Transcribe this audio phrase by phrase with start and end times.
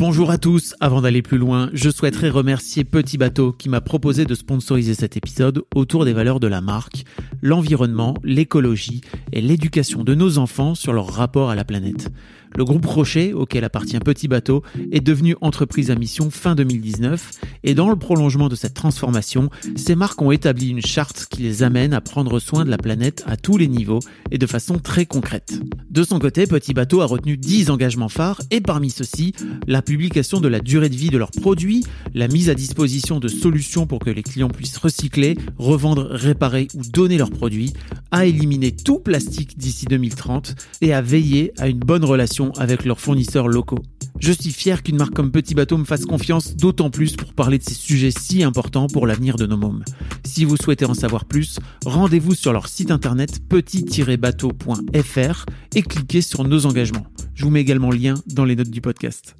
[0.00, 4.24] Bonjour à tous, avant d'aller plus loin, je souhaiterais remercier Petit Bateau qui m'a proposé
[4.24, 7.04] de sponsoriser cet épisode autour des valeurs de la marque,
[7.42, 9.02] l'environnement, l'écologie
[9.34, 12.08] et l'éducation de nos enfants sur leur rapport à la planète.
[12.56, 14.62] Le groupe Rocher, auquel appartient Petit Bateau,
[14.92, 19.94] est devenu entreprise à mission fin 2019 et dans le prolongement de cette transformation, ces
[19.94, 23.36] marques ont établi une charte qui les amène à prendre soin de la planète à
[23.36, 25.60] tous les niveaux et de façon très concrète.
[25.90, 29.34] De son côté, Petit Bateau a retenu 10 engagements phares et parmi ceux-ci,
[29.66, 33.28] la publication de la durée de vie de leurs produits, la mise à disposition de
[33.28, 37.72] solutions pour que les clients puissent recycler, revendre, réparer ou donner leurs produits,
[38.10, 43.00] à éliminer tout plastique d'ici 2030 et à veiller à une bonne relation avec leurs
[43.00, 43.82] fournisseurs locaux.
[44.18, 47.58] Je suis fier qu'une marque comme Petit Bateau me fasse confiance d'autant plus pour parler
[47.58, 49.84] de ces sujets si importants pour l'avenir de nos mômes.
[50.24, 56.44] Si vous souhaitez en savoir plus, rendez-vous sur leur site internet petit-bateau.fr et cliquez sur
[56.44, 57.06] nos engagements.
[57.34, 59.39] Je vous mets également le lien dans les notes du podcast.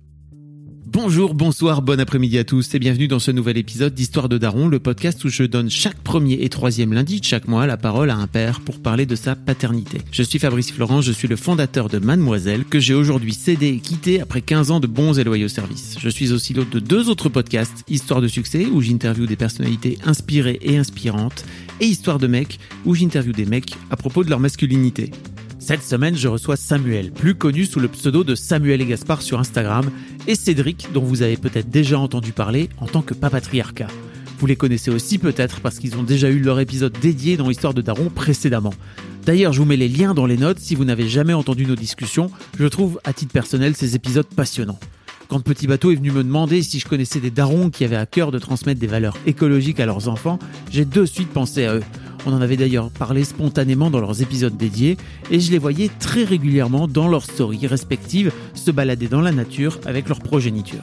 [0.93, 4.67] Bonjour, bonsoir, bon après-midi à tous et bienvenue dans ce nouvel épisode d'Histoire de Daron,
[4.67, 8.11] le podcast où je donne chaque premier et troisième lundi de chaque mois la parole
[8.11, 9.99] à un père pour parler de sa paternité.
[10.11, 13.79] Je suis Fabrice Florent, je suis le fondateur de Mademoiselle que j'ai aujourd'hui cédé et
[13.79, 15.95] quitté après 15 ans de bons et loyaux services.
[16.01, 19.97] Je suis aussi l'hôte de deux autres podcasts, Histoire de succès où j'interviewe des personnalités
[20.05, 21.45] inspirées et inspirantes
[21.81, 25.13] et Histoire de mecs où j'interviewe des mecs à propos de leur masculinité.
[25.71, 29.39] Cette semaine, je reçois Samuel, plus connu sous le pseudo de Samuel et Gaspard sur
[29.39, 29.89] Instagram,
[30.27, 33.87] et Cédric, dont vous avez peut-être déjà entendu parler en tant que papatriarcat.
[34.41, 37.73] Vous les connaissez aussi peut-être parce qu'ils ont déjà eu leur épisode dédié dans l'histoire
[37.73, 38.75] de Daron précédemment.
[39.25, 41.77] D'ailleurs, je vous mets les liens dans les notes si vous n'avez jamais entendu nos
[41.77, 42.33] discussions.
[42.59, 44.81] Je trouve, à titre personnel, ces épisodes passionnants.
[45.29, 48.07] Quand Petit Bateau est venu me demander si je connaissais des darons qui avaient à
[48.07, 50.41] cœur de transmettre des valeurs écologiques à leurs enfants,
[50.73, 51.85] j'ai de suite pensé à eux.
[52.27, 54.97] On en avait d'ailleurs parlé spontanément dans leurs épisodes dédiés
[55.31, 59.79] et je les voyais très régulièrement dans leurs stories respectives se balader dans la nature
[59.87, 60.83] avec leur progéniture.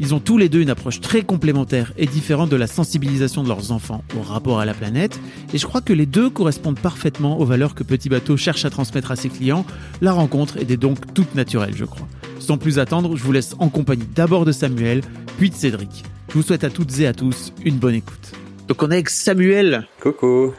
[0.00, 3.48] Ils ont tous les deux une approche très complémentaire et différente de la sensibilisation de
[3.48, 5.18] leurs enfants au rapport à la planète,
[5.52, 8.70] et je crois que les deux correspondent parfaitement aux valeurs que Petit Bateau cherche à
[8.70, 9.66] transmettre à ses clients.
[10.00, 12.06] La rencontre était donc toute naturelle, je crois.
[12.38, 15.00] Sans plus attendre, je vous laisse en compagnie d'abord de Samuel,
[15.36, 16.04] puis de Cédric.
[16.28, 18.32] Je vous souhaite à toutes et à tous une bonne écoute.
[18.68, 19.88] Donc on est avec Samuel.
[20.00, 20.52] Coucou.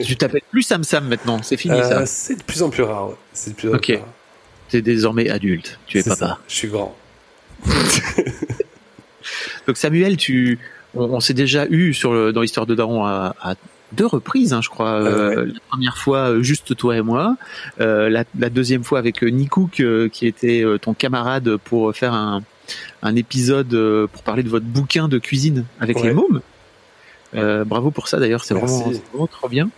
[0.00, 2.00] Je t'appelle plus Sam Sam maintenant, c'est fini ça.
[2.00, 3.10] Euh, c'est de plus en plus rare.
[3.32, 4.02] C'est de plus en plus Ok.
[4.70, 6.16] Tu es désormais adulte, tu es papa.
[6.16, 6.94] ça, Je suis grand.
[9.66, 10.58] Donc Samuel, tu,
[10.94, 13.54] on, on s'est déjà eu sur le, dans l'histoire de Daron à, à
[13.92, 14.92] deux reprises, hein, je crois.
[15.02, 17.36] Euh, La première fois, euh, juste toi et moi.
[17.80, 19.30] Euh, la, la deuxième fois avec euh,
[19.80, 22.42] euh, qui était euh, ton camarade pour faire un,
[23.02, 26.08] un épisode euh, pour parler de votre bouquin de cuisine avec Ouais.
[26.08, 26.40] les mômes.
[27.34, 29.70] Euh, bravo pour ça d'ailleurs, c'est vraiment, vraiment trop bien.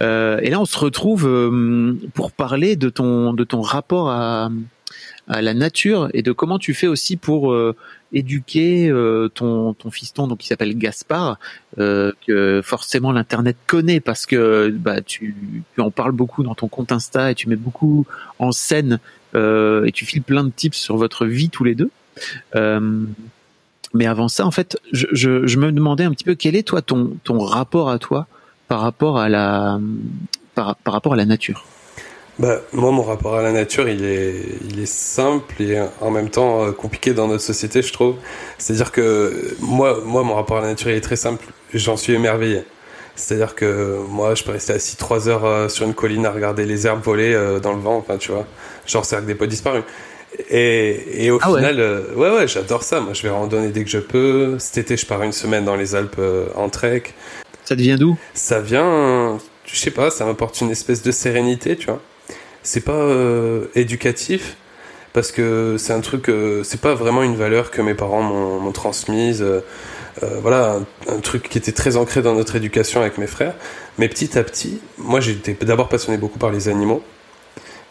[0.00, 4.50] Euh, et là, on se retrouve euh, pour parler de ton de ton rapport à
[5.28, 7.76] à la nature et de comment tu fais aussi pour euh,
[8.12, 11.38] éduquer euh, ton ton fiston donc qui s'appelle Gaspard
[11.78, 15.36] euh, que forcément l'internet connaît parce que bah tu
[15.74, 18.06] tu en parles beaucoup dans ton compte Insta et tu mets beaucoup
[18.38, 19.00] en scène
[19.34, 21.90] euh, et tu files plein de tips sur votre vie tous les deux.
[23.94, 26.62] Mais avant ça, en fait, je, je, je me demandais un petit peu quel est
[26.62, 28.26] toi ton ton rapport à toi
[28.68, 29.80] par rapport à la
[30.54, 31.64] par, par rapport à la nature?
[32.38, 34.34] Bah, moi, mon rapport à la nature, il est,
[34.70, 38.14] il est simple et en même temps euh, compliqué dans notre société, je trouve.
[38.58, 41.46] C'est-à-dire que moi, moi, mon rapport à la nature, il est très simple.
[41.74, 42.62] J'en suis émerveillé.
[43.16, 46.64] C'est-à-dire que moi, je peux rester assis trois heures euh, sur une colline à regarder
[46.64, 48.46] les herbes voler euh, dans le vent, enfin, tu vois.
[48.86, 49.82] Genre, c'est avec des pots disparus.
[50.50, 51.58] Et, et au Ah ouais.
[51.60, 53.00] final, euh, ouais, ouais, j'adore ça.
[53.00, 54.56] Moi, je vais randonner dès que je peux.
[54.58, 57.02] Cet été, je pars une semaine dans les Alpes euh, en trek.
[57.64, 58.16] Ça te vient d'où?
[58.34, 62.00] Ça vient, je sais pas, ça m'apporte une espèce de sérénité, tu vois.
[62.62, 64.56] C'est pas euh, éducatif
[65.12, 66.30] parce que c'est un truc,
[66.62, 69.44] c'est pas vraiment une valeur que mes parents m'ont transmise.
[70.22, 70.78] voilà,
[71.08, 73.54] un, un truc qui était très ancré dans notre éducation avec mes frères.
[73.98, 77.02] Mais petit à petit, moi j'étais d'abord passionné beaucoup par les animaux.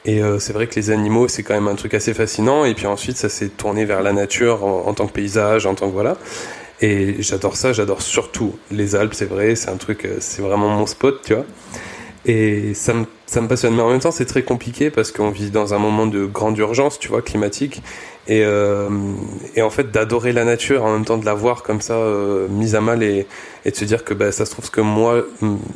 [0.07, 2.65] Et euh, c'est vrai que les animaux, c'est quand même un truc assez fascinant.
[2.65, 5.75] Et puis ensuite, ça s'est tourné vers la nature en, en tant que paysage, en
[5.75, 6.17] tant que voilà.
[6.81, 10.69] Et j'adore ça, j'adore surtout les Alpes, c'est vrai, c'est un truc, euh, c'est vraiment
[10.69, 11.45] mon spot, tu vois.
[12.29, 15.29] Et ça me, ça me passionne, mais en même temps, c'est très compliqué parce qu'on
[15.29, 17.81] vit dans un moment de grande urgence, tu vois, climatique.
[18.27, 18.89] Et, euh,
[19.55, 22.49] et en fait, d'adorer la nature, en même temps de la voir comme ça, euh,
[22.49, 23.27] mise à mal et,
[23.63, 25.23] et de se dire que bah, ça se trouve que moi,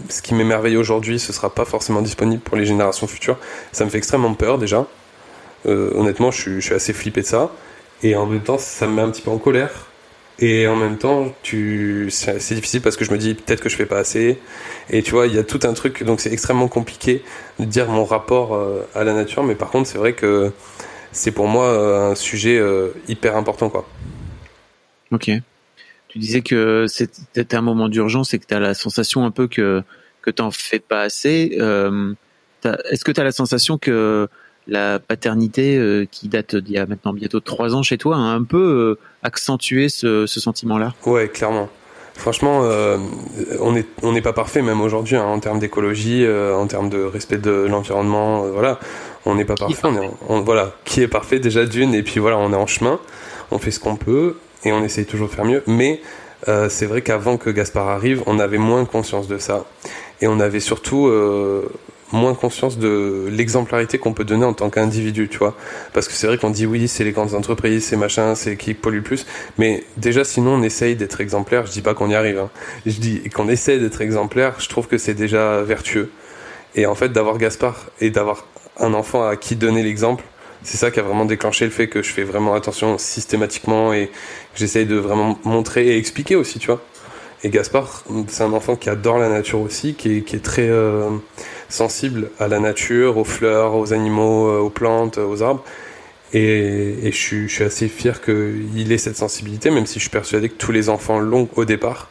[0.09, 3.37] ce qui m'émerveille aujourd'hui, ce sera pas forcément disponible pour les générations futures.
[3.71, 4.85] Ça me fait extrêmement peur déjà.
[5.67, 7.51] Euh, honnêtement, je suis, je suis assez flippé de ça.
[8.03, 9.90] Et en même temps, ça me met un petit peu en colère.
[10.43, 13.75] Et en même temps, tu, c'est difficile parce que je me dis peut-être que je
[13.75, 14.39] fais pas assez.
[14.89, 17.23] Et tu vois, il y a tout un truc, donc c'est extrêmement compliqué
[17.59, 19.43] de dire mon rapport euh, à la nature.
[19.43, 20.51] Mais par contre, c'est vrai que
[21.11, 23.87] c'est pour moi euh, un sujet euh, hyper important, quoi.
[25.11, 25.29] Ok.
[26.07, 29.47] Tu disais que c'était un moment d'urgence et que tu as la sensation un peu
[29.47, 29.83] que,
[30.23, 31.55] que tu n'en fais pas assez.
[31.55, 34.27] Est-ce que tu as la sensation que
[34.71, 38.19] la paternité euh, qui date d'il y a maintenant bientôt trois ans chez toi a
[38.19, 40.93] un peu euh, accentué ce, ce sentiment-là?
[41.05, 41.69] Ouais, clairement.
[42.15, 42.97] Franchement, euh,
[43.59, 47.01] on n'est on pas parfait même aujourd'hui hein, en termes d'écologie, euh, en termes de
[47.03, 48.45] respect de l'environnement.
[48.45, 48.79] Euh, voilà,
[49.25, 49.75] on n'est pas parfait.
[49.83, 52.67] On est, on, voilà, qui est parfait déjà d'une et puis voilà, on est en
[52.67, 52.99] chemin.
[53.51, 55.63] On fait ce qu'on peut et on essaye toujours de faire mieux.
[55.67, 56.01] Mais
[56.69, 59.65] c'est vrai qu'avant que Gaspard arrive, on avait moins conscience de ça
[60.21, 61.11] et on avait surtout
[62.11, 65.55] moins conscience de l'exemplarité qu'on peut donner en tant qu'individu, tu vois.
[65.93, 68.73] Parce que c'est vrai qu'on dit oui, c'est les grandes entreprises, c'est machin, c'est qui
[68.73, 69.25] pollue plus.
[69.57, 71.65] Mais déjà, sinon, on essaye d'être exemplaire.
[71.65, 72.39] Je dis pas qu'on y arrive.
[72.39, 72.49] Hein.
[72.85, 74.55] Je dis qu'on essaie d'être exemplaire.
[74.59, 76.09] Je trouve que c'est déjà vertueux.
[76.75, 78.45] Et en fait, d'avoir Gaspard et d'avoir
[78.79, 80.23] un enfant à qui donner l'exemple,
[80.63, 84.11] c'est ça qui a vraiment déclenché le fait que je fais vraiment attention systématiquement et
[84.55, 86.81] j'essaye de vraiment montrer et expliquer aussi, tu vois.
[87.43, 90.69] Et Gaspard, c'est un enfant qui adore la nature aussi, qui est, qui est très
[90.69, 91.09] euh,
[91.69, 95.63] sensible à la nature, aux fleurs, aux animaux, euh, aux plantes, aux arbres.
[96.33, 100.01] Et, et je, suis, je, suis, assez fier qu'il ait cette sensibilité, même si je
[100.01, 102.09] suis persuadé que tous les enfants l'ont au départ.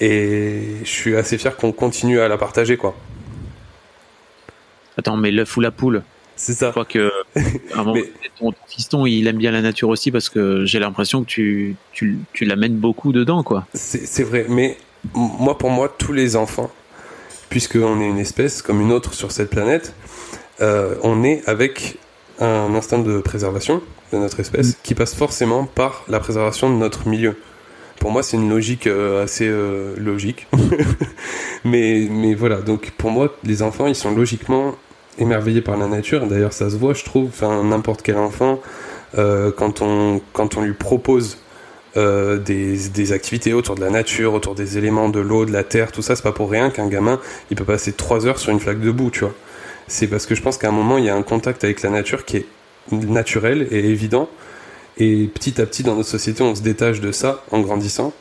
[0.00, 2.94] Et je suis assez fier qu'on continue à la partager, quoi.
[4.96, 6.02] Attends, mais l'œuf ou la poule?
[6.36, 6.66] C'est ça.
[6.66, 8.10] Je crois que mais...
[8.38, 12.18] ton, fiston, il aime bien la nature aussi parce que j'ai l'impression que tu, tu,
[12.32, 13.66] tu l'amènes beaucoup dedans, quoi.
[13.74, 14.76] C'est vrai, mais
[15.14, 16.70] moi, pour moi, tous les enfants,
[17.48, 19.94] puisqu'on est une espèce comme une autre sur cette planète,
[20.60, 21.98] euh, on est avec
[22.38, 23.82] un instinct de préservation
[24.12, 24.76] de notre espèce mmh.
[24.82, 27.36] qui passe forcément par la préservation de notre milieu.
[27.98, 30.48] Pour moi, c'est une logique euh, assez euh, logique.
[31.64, 34.74] mais, mais voilà, donc pour moi, les enfants, ils sont logiquement
[35.18, 36.26] émerveillé par la nature.
[36.26, 37.28] D'ailleurs, ça se voit, je trouve.
[37.28, 38.60] Enfin, n'importe quel enfant,
[39.18, 41.38] euh, quand on quand on lui propose
[41.96, 45.62] euh, des, des, activités autour de la nature, autour des éléments de l'eau, de la
[45.62, 47.20] terre, tout ça, c'est pas pour rien qu'un gamin,
[47.50, 49.34] il peut passer trois heures sur une flaque de boue, tu vois.
[49.88, 51.90] C'est parce que je pense qu'à un moment, il y a un contact avec la
[51.90, 52.46] nature qui est
[52.92, 54.28] naturel et évident.
[54.98, 58.12] Et petit à petit, dans notre société, on se détache de ça en grandissant.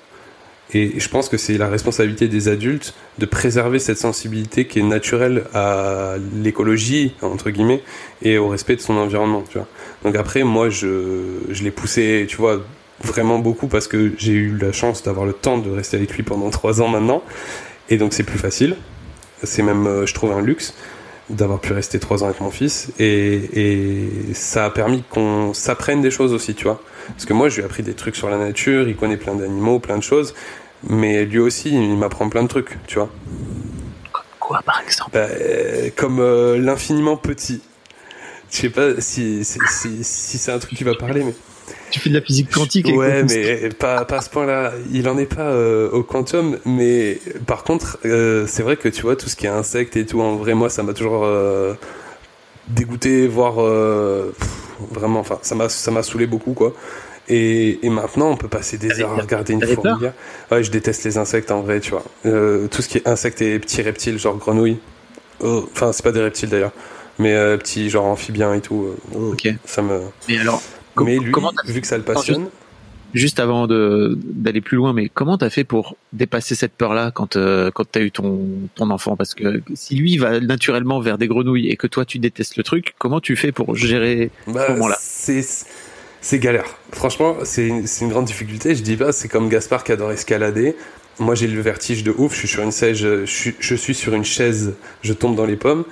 [0.73, 4.83] Et je pense que c'est la responsabilité des adultes de préserver cette sensibilité qui est
[4.83, 7.83] naturelle à l'écologie, entre guillemets,
[8.21, 9.67] et au respect de son environnement, tu vois.
[10.03, 12.61] Donc après, moi, je, je l'ai poussé, tu vois,
[13.03, 16.23] vraiment beaucoup parce que j'ai eu la chance d'avoir le temps de rester avec lui
[16.23, 17.23] pendant trois ans maintenant.
[17.89, 18.75] Et donc c'est plus facile.
[19.43, 20.73] C'est même, euh, je trouve, un luxe
[21.29, 22.91] d'avoir pu rester trois ans avec mon fils.
[22.99, 26.81] Et, et ça a permis qu'on s'apprenne des choses aussi, tu vois.
[27.07, 29.33] Parce que moi, je lui ai appris des trucs sur la nature, il connaît plein
[29.33, 30.33] d'animaux, plein de choses
[30.89, 33.09] mais lui aussi, il m'apprend plein de trucs, tu vois.
[34.11, 35.27] Comme quoi, par exemple bah,
[35.95, 37.61] Comme euh, l'infiniment petit.
[38.49, 41.33] Je sais pas si, si, si, si c'est un truc qui va parler, mais.
[41.89, 44.73] Tu fais de la physique quantique Ouais, mais pas, pas à ce point-là.
[44.91, 49.03] Il en est pas euh, au quantum, mais par contre, euh, c'est vrai que tu
[49.03, 51.73] vois, tout ce qui est insectes et tout, en vrai, moi, ça m'a toujours euh,
[52.67, 53.55] dégoûté, voire
[54.89, 56.73] vraiment, enfin, ça m'a, ça m'a saoulé beaucoup, quoi.
[57.33, 60.11] Et, et, maintenant, on peut passer des heures à regarder une fourmilière.
[60.51, 62.03] Ouais, je déteste les insectes en vrai, tu vois.
[62.25, 64.79] Euh, tout ce qui est insectes et petits reptiles, genre grenouilles.
[65.39, 66.73] Oh, enfin, c'est pas des reptiles d'ailleurs,
[67.19, 68.83] mais euh, petits genre amphibiens et tout.
[68.83, 69.47] Euh, oh, ok.
[69.63, 70.01] Ça me.
[70.27, 70.61] Mais alors.
[70.97, 71.31] Mais lui,
[71.67, 72.49] vu que ça le passionne.
[73.13, 77.69] Juste avant d'aller plus loin, mais comment t'as fait pour dépasser cette peur-là quand euh,
[77.69, 79.17] quand t'as eu ton ton enfant?
[79.17, 82.63] Parce que si lui va naturellement vers des grenouilles et que toi tu détestes le
[82.63, 84.97] truc, comment tu fais pour gérer bah, ce moment-là?
[86.21, 86.77] C'est galère.
[86.93, 88.75] Franchement, c'est une, grande difficulté.
[88.75, 90.75] Je dis pas, c'est comme Gaspard qui adore escalader.
[91.17, 92.33] Moi, j'ai le vertige de ouf.
[92.33, 95.55] Je suis sur une chaise, je, je, suis sur une chaise, je tombe dans les
[95.55, 95.83] pommes.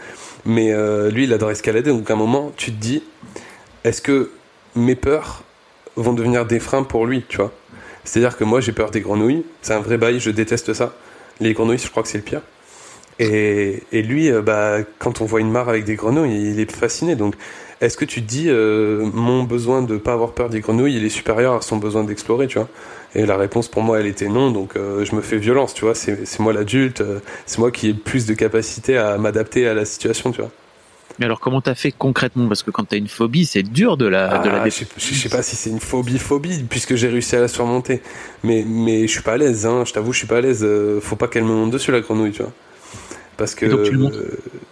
[0.45, 1.89] Mais euh, lui, il adore escalader.
[1.89, 3.03] Donc, à un moment, tu te dis,
[3.83, 4.29] est-ce que
[4.75, 5.43] mes peurs
[5.95, 7.51] vont devenir des freins pour lui, tu vois?
[8.03, 9.43] C'est-à-dire que moi, j'ai peur des grenouilles.
[9.63, 10.19] C'est un vrai bail.
[10.19, 10.93] Je déteste ça.
[11.39, 12.41] Les grenouilles, je crois que c'est le pire.
[13.17, 16.71] Et, et lui, euh, bah, quand on voit une mare avec des grenouilles, il est
[16.71, 17.15] fasciné.
[17.15, 17.33] Donc,
[17.81, 21.05] est-ce que tu te dis, euh, mon besoin de pas avoir peur des grenouilles, il
[21.05, 22.67] est supérieur à son besoin d'explorer, tu vois?
[23.15, 25.85] Et la réponse pour moi, elle était non, donc euh, je me fais violence, tu
[25.85, 25.95] vois.
[25.95, 29.85] C'est moi l'adulte, euh, c'est moi qui ai plus de capacité à m'adapter à la
[29.85, 30.51] situation, tu vois.
[31.17, 32.47] Mais alors, comment t'as fait concrètement?
[32.47, 34.39] Parce que quand t'as une phobie, c'est dur de la.
[34.39, 37.35] de la ah, je, je, sais pas si c'est une phobie, phobie, puisque j'ai réussi
[37.35, 38.01] à la surmonter.
[38.43, 40.65] Mais, mais je suis pas à l'aise, hein, je t'avoue, je suis pas à l'aise.
[41.01, 42.53] faut pas qu'elle me monte dessus la grenouille, tu vois.
[43.39, 43.65] Parce que.
[43.65, 44.19] donc tu, le montres,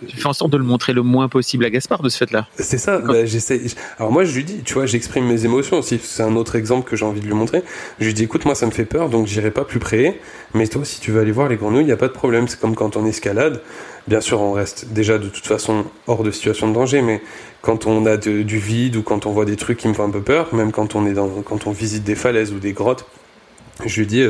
[0.07, 2.47] tu, fais en sorte de le montrer le moins possible à Gaspard de ce fait-là.
[2.59, 2.99] C'est ça.
[2.99, 3.61] Bah, j'essaie.
[3.97, 5.99] Alors moi, je lui dis, tu vois, j'exprime mes émotions aussi.
[6.03, 7.63] C'est un autre exemple que j'ai envie de lui montrer.
[7.99, 10.19] Je lui dis, écoute, moi, ça me fait peur, donc j'irai pas plus près.
[10.53, 12.49] Mais toi, si tu veux aller voir les grenouilles, il y a pas de problème.
[12.49, 13.61] C'est comme quand on escalade.
[14.07, 17.21] Bien sûr, on reste déjà de toute façon hors de situation de danger, mais
[17.61, 20.03] quand on a de, du vide ou quand on voit des trucs qui me font
[20.03, 22.73] un peu peur, même quand on est dans, quand on visite des falaises ou des
[22.73, 23.05] grottes,
[23.85, 24.25] Je lui dis,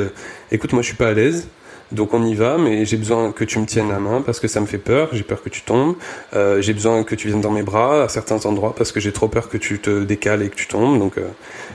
[0.51, 1.47] écoute, moi je suis pas à l'aise,
[1.91, 4.47] donc on y va, mais j'ai besoin que tu me tiennes la main parce que
[4.47, 5.95] ça me fait peur, j'ai peur que tu tombes,
[6.33, 9.13] euh, j'ai besoin que tu viennes dans mes bras à certains endroits parce que j'ai
[9.13, 10.99] trop peur que tu te décales et que tu tombes.
[10.99, 11.27] Donc euh,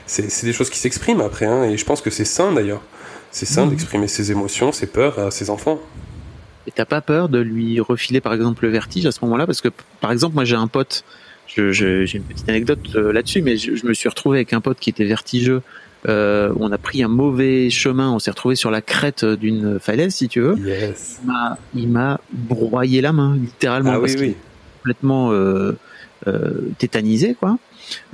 [0.05, 2.81] c'est des choses qui s'expriment après, hein, et je pense que c'est sain d'ailleurs.
[3.31, 3.69] C'est sain mmh.
[3.69, 5.79] d'exprimer ses émotions, ses peurs à ses enfants.
[6.67, 9.47] Et t'as pas peur de lui refiler par exemple le vertige à ce moment-là?
[9.47, 11.03] Parce que par exemple, moi j'ai un pote,
[11.47, 14.79] j'ai une petite anecdote euh, là-dessus, mais je, je, me suis retrouvé avec un pote
[14.79, 15.63] qui était vertigeux
[16.07, 20.13] euh, on a pris un mauvais chemin, on s'est retrouvé sur la crête d'une falaise,
[20.15, 20.55] si tu veux.
[21.75, 24.35] Il m'a broyé la main, littéralement, ah parce qu'il
[24.83, 25.77] complètement euh,
[26.27, 27.57] euh, tétanisé, quoi.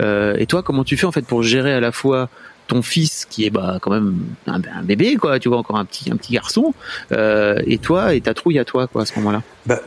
[0.01, 2.29] Euh, et toi, comment tu fais en fait pour gérer à la fois
[2.67, 6.12] ton fils qui est bah quand même un, bébé quoi tu vois encore un petit
[6.12, 6.75] un petit garçon
[7.10, 9.41] et toi et ta trouille à toi quoi à ce moment-là?
[9.65, 9.81] Bah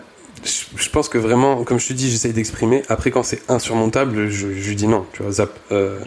[0.44, 2.82] je pense que vraiment, comme je te dis, j'essaye d'exprimer.
[2.88, 5.58] Après, quand c'est insurmontable, je, je dis non, tu vois, zap.
[5.70, 5.98] Euh,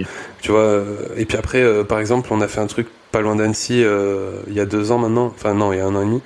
[0.42, 3.22] tu vois, euh, et puis après, euh, par exemple, on a fait un truc pas
[3.22, 3.84] loin d'Annecy
[4.48, 6.22] il y a deux ans maintenant, enfin non, il y a un an et demi,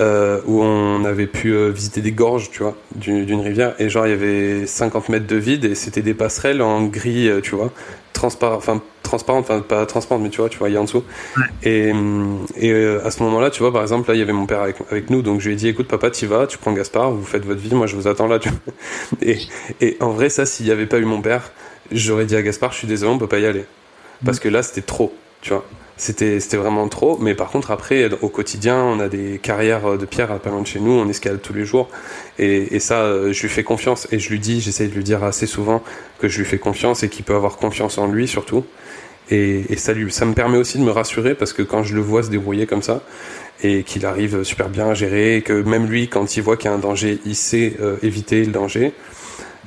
[0.00, 4.14] où on avait pu visiter des gorges, tu vois, d'une rivière, et genre il y
[4.14, 7.70] avait 50 mètres de vide et c'était des passerelles en gris, tu vois,
[8.12, 10.84] transparent, enfin transparente, enfin pas transparente, mais tu vois, tu vois, il y a en
[10.84, 11.04] dessous.
[11.62, 11.92] Et,
[12.56, 14.60] et euh, à ce moment-là, tu vois, par exemple, là, il y avait mon père
[14.60, 17.10] avec, avec nous, donc je lui ai dit, écoute, papa, tu vas, tu prends Gaspard,
[17.10, 18.58] vous faites votre vie, moi, je vous attends là, tu vois.
[19.22, 19.38] Et,
[19.80, 21.52] et en vrai, ça, s'il n'y avait pas eu mon père,
[21.90, 23.64] j'aurais dit à Gaspard, je suis désolé, on peut pas y aller.
[24.24, 25.64] Parce que là, c'était trop, tu vois.
[26.02, 27.16] C'était, vraiment trop.
[27.20, 30.60] Mais par contre, après, au quotidien, on a des carrières de pierre à pas loin
[30.60, 31.88] de chez nous, on escalade tous les jours.
[32.40, 34.08] Et, et ça, euh, je lui fais confiance.
[34.10, 35.80] Et je lui dis, j'essaye de lui dire assez souvent
[36.18, 38.64] que je lui fais confiance et qu'il peut avoir confiance en lui, surtout.
[39.30, 42.00] Et, ça, lui, ça me permet aussi de me rassurer parce que quand je le
[42.00, 43.00] vois se débrouiller comme ça
[43.62, 46.68] et qu'il arrive super bien à gérer, et que même lui, quand il voit qu'il
[46.68, 48.92] y a un danger, il sait euh, éviter le danger.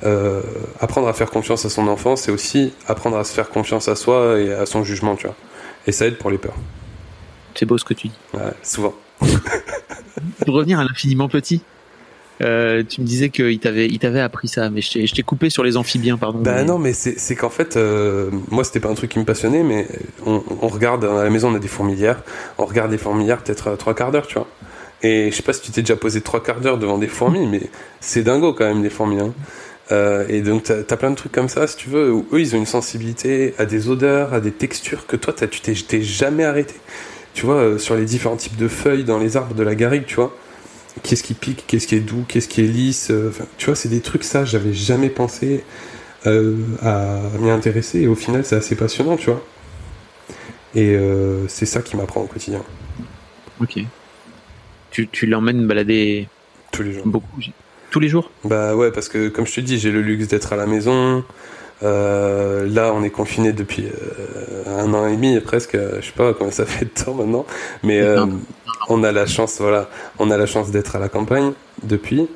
[0.04, 0.42] Euh,
[0.80, 3.96] apprendre à faire confiance à son enfant, c'est aussi apprendre à se faire confiance à
[3.96, 5.36] soi et à son jugement, tu vois.
[5.86, 6.56] Et ça aide pour les peurs.
[7.54, 8.14] C'est beau ce que tu dis.
[8.34, 8.94] Ouais, souvent.
[10.44, 11.62] pour revenir à l'infiniment petit,
[12.42, 15.64] euh, tu me disais qu'il t'avait, il t'avait appris ça, mais je t'ai coupé sur
[15.64, 16.40] les amphibiens, pardon.
[16.40, 19.62] Bah non, mais c'est qu'en fait, euh, moi c'était pas un truc qui me passionnait,
[19.62, 19.86] mais
[20.26, 22.22] on, on, regarde à la maison, on a des fourmilières,
[22.58, 24.48] on regarde des fourmilières peut-être trois quarts d'heure, tu vois.
[25.02, 27.46] Et je sais pas si tu t'es déjà posé trois quarts d'heure devant des fourmis,
[27.46, 27.62] mais
[28.00, 29.20] c'est dingo quand même les fourmis.
[29.20, 29.32] Hein.
[29.92, 32.40] Euh, et donc t'as as plein de trucs comme ça, si tu veux, où eux
[32.40, 36.44] ils ont une sensibilité à des odeurs, à des textures que toi tu t'es jamais
[36.44, 36.74] arrêté.
[37.34, 40.04] Tu vois, euh, sur les différents types de feuilles dans les arbres de la garrigue,
[40.06, 40.36] tu vois
[41.02, 43.10] qu'est-ce qui pique, qu'est-ce qui est doux, qu'est-ce qui est lisse.
[43.10, 45.62] Euh, tu vois, c'est des trucs, ça, j'avais jamais pensé
[46.24, 48.00] à m'y intéresser.
[48.00, 49.44] Et au final, c'est assez passionnant, tu vois.
[50.74, 50.98] Et
[51.46, 52.64] c'est ça qui m'apprend au quotidien.
[53.60, 53.78] Ok.
[54.90, 56.28] Tu, tu l'emmènes balader
[56.72, 57.06] tous les jours.
[57.06, 57.40] Beaucoup.
[57.96, 58.30] Tous les jours?
[58.44, 61.24] Bah ouais, parce que comme je te dis, j'ai le luxe d'être à la maison.
[61.80, 63.86] là, on est confiné depuis
[64.66, 65.78] un an et demi presque.
[66.00, 67.46] Je sais pas combien ça fait de temps maintenant,
[67.82, 68.04] mais
[68.90, 69.88] on a la chance, voilà,
[70.18, 71.52] on a la chance d'être à la campagne
[71.84, 72.28] depuis,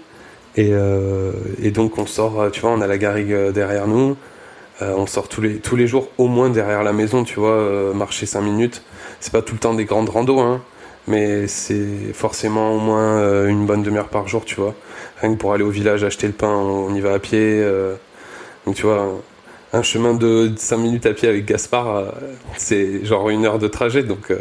[0.57, 4.17] et, euh, et, donc on sort, tu vois, on a la garrigue euh, derrière nous,
[4.81, 7.93] euh, on sort tous les tous les jours au moins derrière la maison, tu vois,
[7.95, 8.83] marcher 5 minutes.
[9.21, 10.63] C'est pas tout le temps des grandes randos, hein,
[11.07, 14.75] mais c'est forcément au moins une bonne demi-heure par jour, tu vois.
[15.21, 17.65] Rien que pour aller au village acheter le pain, on y va à pied.
[18.67, 19.21] donc tu vois,
[19.73, 22.15] un chemin de 5 minutes à pied avec Gaspard,
[22.57, 24.33] c'est genre une heure de trajet, donc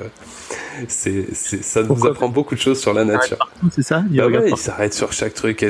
[0.88, 3.38] c'est, ça nous apprend beaucoup de choses sur la nature.
[3.72, 5.64] C'est ça Il, bah il s'arrête sur chaque truc.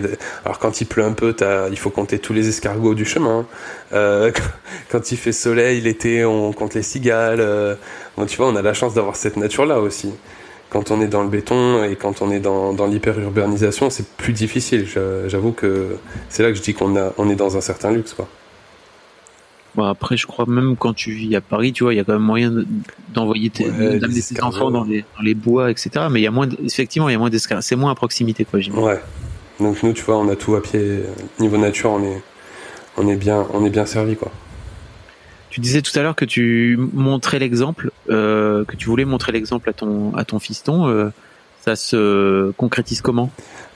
[0.45, 1.35] alors quand il pleut un peu,
[1.71, 3.45] il faut compter tous les escargots du chemin.
[3.93, 4.31] Euh,
[4.89, 7.41] quand il fait soleil, l'été, on compte les cigales.
[7.41, 7.75] Euh,
[8.27, 10.13] tu vois, on a la chance d'avoir cette nature-là aussi.
[10.69, 14.33] Quand on est dans le béton et quand on est dans, dans l'hyper-urbanisation, c'est plus
[14.33, 14.87] difficile.
[15.27, 15.97] J'avoue que
[16.29, 18.13] c'est là que je dis qu'on a, on est dans un certain luxe.
[18.13, 18.27] Quoi.
[19.75, 22.03] Bon, après, je crois même quand tu vis à Paris, tu vois, il y a
[22.03, 22.51] quand même moyen
[23.13, 26.07] d'envoyer tes, d'amener tes enfants dans les, dans les, bois, etc.
[26.11, 27.61] Mais il y a moins, effectivement, il y a moins d'escaliers.
[27.61, 28.59] C'est moins à proximité, quoi.
[28.59, 28.99] Ouais.
[29.59, 31.01] Donc nous, tu vois, on a tout à pied.
[31.39, 32.21] Niveau nature, on est,
[32.97, 34.31] on est bien, on est bien servi, quoi.
[35.49, 39.69] Tu disais tout à l'heure que tu montrais l'exemple, euh, que tu voulais montrer l'exemple
[39.69, 40.87] à ton, à ton fiston.
[40.87, 41.09] Euh,
[41.65, 43.31] ça se concrétise comment?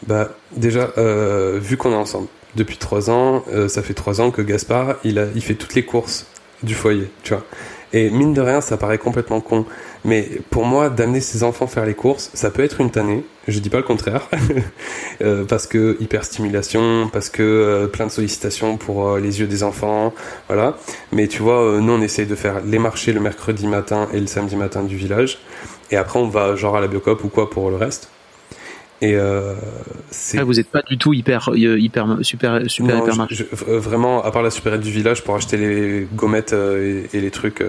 [0.08, 3.44] Bah, déjà, euh, vu qu'on est ensemble depuis trois ans.
[3.52, 6.28] Euh, ça fait trois ans que Gaspard, il, a, il fait toutes les courses
[6.62, 7.46] du foyer, tu vois.
[7.94, 9.66] Et mine de rien, ça paraît complètement con.
[10.04, 13.24] Mais pour moi, d'amener ses enfants faire les courses, ça peut être une tannée.
[13.48, 14.30] Je dis pas le contraire.
[15.22, 19.62] euh, parce que hyperstimulation, parce que euh, plein de sollicitations pour euh, les yeux des
[19.62, 20.14] enfants,
[20.48, 20.78] voilà.
[21.12, 24.28] Mais tu vois, nous on essaye de faire les marchés le mercredi matin et le
[24.28, 25.40] samedi matin du village.
[25.92, 28.10] Et après on va genre à la biocop ou quoi pour le reste.
[29.04, 29.54] Et euh,
[30.38, 33.46] ah, vous n'êtes pas du tout hyper, hyper super, super hyper marché.
[33.52, 37.62] vraiment, à part la supérette du village pour acheter les gommettes et, les trucs,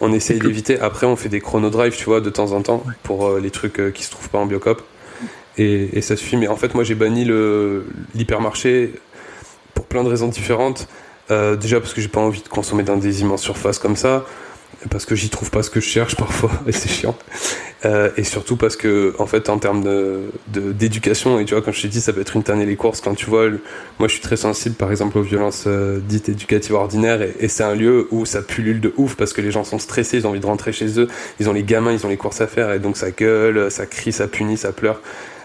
[0.00, 0.80] on essaye d'éviter.
[0.80, 4.02] Après, on fait des chronodrives, tu vois, de temps en temps pour les trucs qui
[4.02, 4.82] se trouvent pas en biocop.
[5.58, 6.38] Et, et, ça suffit.
[6.38, 7.30] Mais en fait, moi, j'ai banni
[8.14, 8.94] l'hypermarché
[9.74, 10.88] pour plein de raisons différentes.
[11.28, 14.24] déjà parce que j'ai pas envie de consommer dans des immenses surfaces comme ça
[14.90, 17.16] parce que j'y trouve pas ce que je cherche parfois et c'est chiant
[17.84, 21.72] euh, et surtout parce que en fait en termes de d'éducation et tu vois quand
[21.72, 23.48] je t'ai dit ça peut être une tannée les courses quand tu vois
[23.98, 27.48] moi je suis très sensible par exemple aux violences euh, dites éducatives ordinaires et, et
[27.48, 30.26] c'est un lieu où ça pullule de ouf parce que les gens sont stressés ils
[30.26, 31.08] ont envie de rentrer chez eux
[31.40, 33.86] ils ont les gamins ils ont les courses à faire et donc ça gueule ça
[33.86, 35.00] crie ça punit ça pleure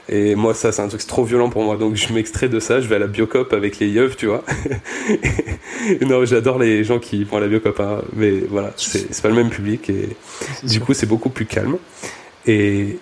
[0.10, 1.76] et moi, ça, c'est un truc trop violent pour moi.
[1.76, 2.80] Donc, je m'extrais de ça.
[2.80, 4.44] Je vais à la biocop avec les yeux, tu vois.
[6.02, 7.80] non, j'adore les gens qui vont à la biocop.
[7.80, 8.02] Hein.
[8.16, 9.90] Mais voilà, c'est pas le même public.
[9.90, 10.16] Et
[10.64, 11.78] du coup, c'est beaucoup plus calme.
[12.48, 13.00] Et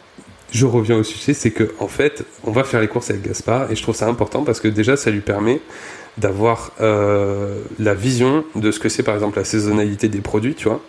[0.51, 3.71] je reviens au sujet, c'est que en fait, on va faire les courses avec Gaspard.
[3.71, 5.61] Et je trouve ça important parce que déjà, ça lui permet
[6.17, 10.69] d'avoir euh, la vision de ce que c'est, par exemple, la saisonnalité des produits, tu
[10.69, 10.81] vois.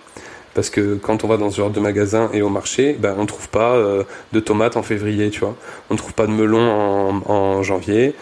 [0.55, 3.27] Parce que quand on va dans ce genre de magasin et au marché, ben, on
[3.27, 5.55] trouve pas euh, de tomates en février, tu vois.
[5.91, 8.15] On trouve pas de melons en, janvier.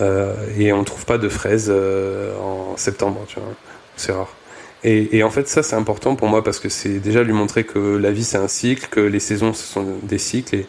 [0.00, 3.48] Euh, et on trouve pas de fraises en septembre, tu vois.
[3.96, 4.37] C'est rare.
[4.84, 7.96] Et, en fait, ça, c'est important pour moi parce que c'est déjà lui montrer que
[7.96, 10.64] la vie, c'est un cycle, que les saisons, ce sont des cycles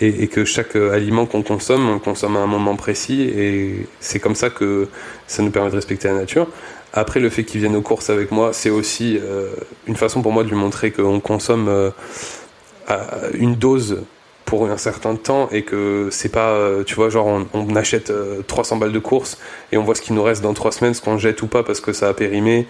[0.00, 4.34] et, que chaque aliment qu'on consomme, on consomme à un moment précis et c'est comme
[4.34, 4.88] ça que
[5.26, 6.46] ça nous permet de respecter la nature.
[6.92, 9.50] Après, le fait qu'il vienne aux courses avec moi, c'est aussi euh,
[9.86, 11.90] une façon pour moi de lui montrer qu'on consomme euh,
[13.34, 14.02] une dose
[14.46, 18.12] pour un certain temps et que c'est pas, euh, tu vois, genre on, achète
[18.46, 19.38] 300 balles de course
[19.70, 21.62] et on voit ce qui nous reste dans 3 semaines, ce qu'on jette ou pas
[21.62, 22.66] parce que ça a périmé.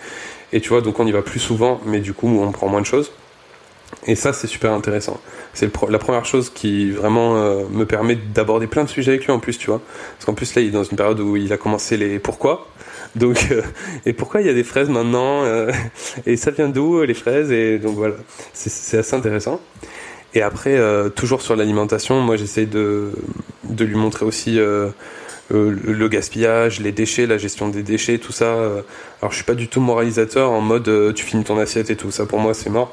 [0.53, 2.81] Et tu vois, donc on y va plus souvent, mais du coup on prend moins
[2.81, 3.13] de choses.
[4.07, 5.21] Et ça, c'est super intéressant.
[5.53, 7.35] C'est la première chose qui vraiment
[7.71, 9.83] me permet d'aborder plein de sujets avec lui en plus, tu vois.
[10.15, 12.69] Parce qu'en plus là, il est dans une période où il a commencé les pourquoi.
[13.17, 13.63] Donc, euh,
[14.07, 15.71] et pourquoi il y a des fraises maintenant euh,
[16.27, 18.15] Et ça vient d'où euh, les fraises Et donc voilà,
[18.53, 19.61] c'est assez intéressant.
[20.33, 20.79] Et après,
[21.17, 23.11] toujours sur l'alimentation, moi j'essaie de,
[23.65, 24.61] de lui montrer aussi
[25.51, 28.53] le gaspillage, les déchets, la gestion des déchets, tout ça.
[29.21, 32.11] Alors je suis pas du tout moralisateur en mode tu finis ton assiette et tout
[32.11, 32.27] ça.
[32.27, 32.93] Pour moi c'est mort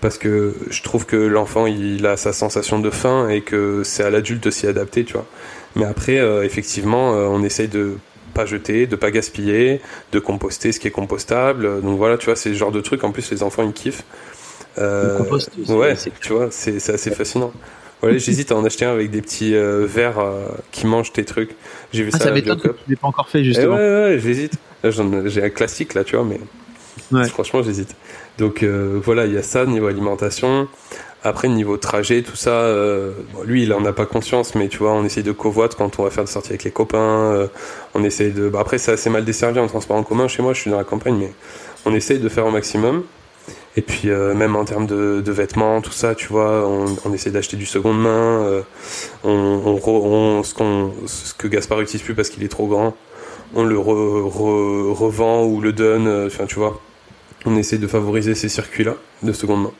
[0.00, 4.04] parce que je trouve que l'enfant il a sa sensation de faim et que c'est
[4.04, 5.26] à l'adulte de s'y adapter, tu vois.
[5.76, 7.98] Mais après, effectivement, on essaye de
[8.34, 9.80] pas jeter, de pas gaspiller,
[10.12, 11.82] de composter ce qui est compostable.
[11.82, 13.04] Donc voilà, tu vois, c'est ce genre de trucs.
[13.04, 14.04] En plus, les enfants, ils kiffent.
[14.78, 15.18] Euh,
[15.68, 17.52] ouais, tu vois, c'est assez fascinant.
[18.02, 21.24] Ouais, j'hésite à en acheter un avec des petits euh, verres euh, qui mangent tes
[21.24, 21.50] trucs.
[21.92, 22.24] J'ai vu ah, ça.
[22.24, 23.76] Ça m'étonne que tu l'aies pas encore fait justement.
[23.76, 24.54] Eh ouais, ouais, j'hésite.
[24.84, 27.96] J'ai un classique là, tu vois, mais franchement, j'hésite.
[28.38, 30.68] Donc voilà, il y a ça niveau alimentation.
[31.24, 33.12] Après, niveau trajet, tout ça, euh,
[33.44, 36.04] lui, il en a pas conscience, mais tu vois, on essaye de covoiter quand on
[36.04, 36.98] va faire des sorties avec les copains.
[36.98, 37.48] Euh,
[37.94, 38.48] on essaye de.
[38.48, 40.28] Bah, après, c'est assez mal desservi en transport en commun.
[40.28, 41.32] Chez moi, je suis dans la campagne, mais
[41.84, 43.02] on essaye de faire au maximum.
[43.76, 47.30] Et puis, euh, même en termes de, vêtements, tout ça, tu vois, on, on essaie
[47.30, 48.64] d'acheter du seconde main.
[49.24, 52.96] on, on, ce, qu'on, ce que Gaspard utilise plus parce qu'il est trop grand,
[53.54, 56.08] on le revend ou le donne.
[56.26, 56.80] Enfin, tu vois,
[57.44, 59.72] on essaie de favoriser ces circuits-là de seconde main.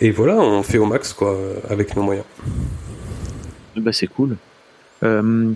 [0.00, 1.36] Et voilà, on fait au max quoi,
[1.68, 2.26] avec nos moyens.
[3.76, 4.36] Bah c'est cool.
[5.02, 5.52] Euh,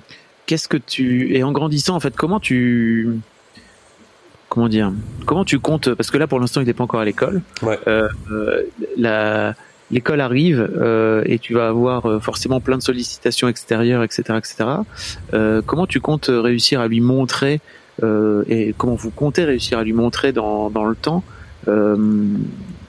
[0.46, 3.18] qu'est-ce que tu et en grandissant en fait, comment tu
[4.48, 4.92] comment dire,
[5.26, 7.42] comment tu comptes parce que là pour l'instant il n'est pas encore à l'école.
[7.62, 7.78] Ouais.
[7.86, 8.62] Euh, euh
[8.96, 9.54] la
[9.90, 14.64] l'école arrive euh, et tu vas avoir euh, forcément plein de sollicitations extérieures, etc., etc.
[15.32, 17.60] Euh, comment tu comptes réussir à lui montrer
[18.48, 21.24] et comment vous comptez réussir à lui montrer dans, dans le temps
[21.66, 21.96] euh,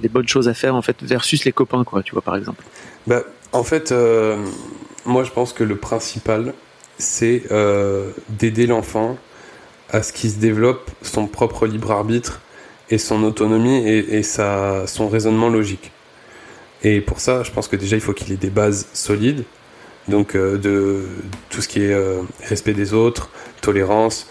[0.02, 2.63] les bonnes choses à faire en fait versus les copains quoi tu vois par exemple?
[3.08, 4.38] Bah, en fait euh,
[5.06, 6.54] moi je pense que le principal
[6.98, 9.17] c'est euh, d'aider l'enfant
[9.91, 12.41] à ce qu'il se développe son propre libre arbitre
[12.89, 15.91] et son autonomie et, son raisonnement logique.
[16.84, 19.43] Et pour ça, je pense que déjà, il faut qu'il ait des bases solides,
[20.08, 21.04] donc de
[21.49, 21.95] tout ce qui est
[22.43, 23.30] respect des autres,
[23.62, 24.28] tolérance,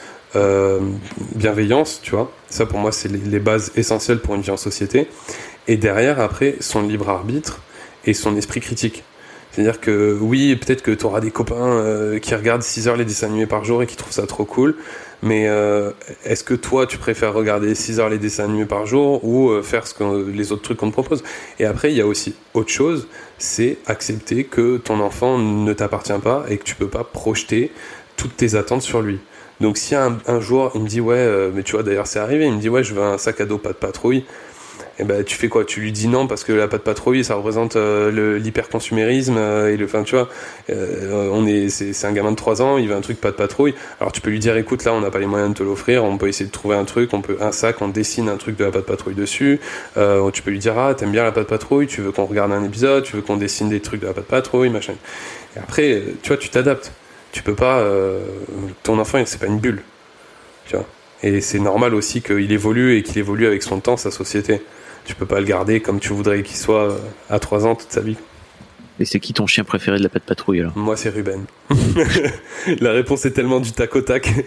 [1.37, 2.33] bienveillance, tu vois.
[2.49, 5.09] Ça, pour moi, c'est les bases essentielles pour une vie en société
[5.68, 7.61] et derrière, après, son libre arbitre
[8.07, 9.05] et son esprit critique.
[9.53, 13.05] C'est-à-dire que oui, peut-être que tu auras des copains euh, qui regardent 6 heures les
[13.05, 14.77] dessins animés par jour et qui trouvent ça trop cool,
[15.23, 15.91] mais euh,
[16.25, 19.63] est-ce que toi, tu préfères regarder 6 heures les dessins animés par jour ou euh,
[19.63, 21.23] faire ce que, les autres trucs qu'on te propose?
[21.59, 26.13] Et après, il y a aussi autre chose, c'est accepter que ton enfant ne t'appartient
[26.23, 27.73] pas et que tu peux pas projeter
[28.17, 29.19] toutes tes attentes sur lui.
[29.61, 32.47] Donc si un, un jour, il me dit, ouais, mais tu vois, d'ailleurs c'est arrivé,
[32.47, 34.25] il me dit, ouais, je veux un sac à dos pas de patrouille,
[35.01, 35.65] et ben tu fais quoi?
[35.65, 39.77] Tu lui dis non parce que la patte patrouille ça représente euh, l'hyperconsumérisme euh, et
[39.77, 40.29] le enfin tu vois
[40.71, 43.75] euh, on est c'est un gamin de 3 ans, il veut un truc de patrouille.
[44.01, 46.03] Alors tu peux lui dire écoute là on n'a pas les moyens de te l'offrir,
[46.03, 48.57] on peut essayer de trouver un truc, on peut un sac, on dessine un truc
[48.57, 49.61] de la patte patrouille dessus.
[49.95, 52.65] tu peux lui dire ah t'aimes bien la patte patrouille, tu veux qu'on regarde un
[52.65, 54.95] épisode, tu veux qu'on dessine des trucs de la patte patrouille, machin.
[55.57, 56.93] Et après tu vois tu t'adaptes.
[57.31, 57.85] Tu peux pas
[58.83, 59.83] ton enfant c'est pas une bulle.
[60.67, 60.87] Tu vois.
[61.23, 64.61] Et c'est normal aussi qu'il évolue et qu'il évolue avec son temps, sa société.
[65.09, 66.99] Tu peux pas le garder comme tu voudrais qu'il soit euh,
[67.31, 68.18] à 3 ans toute sa vie.
[69.01, 70.77] Et c'est qui ton chien préféré de la patte patrouille alors?
[70.77, 71.47] Moi c'est Ruben.
[72.81, 74.31] la réponse est tellement du tac au tac.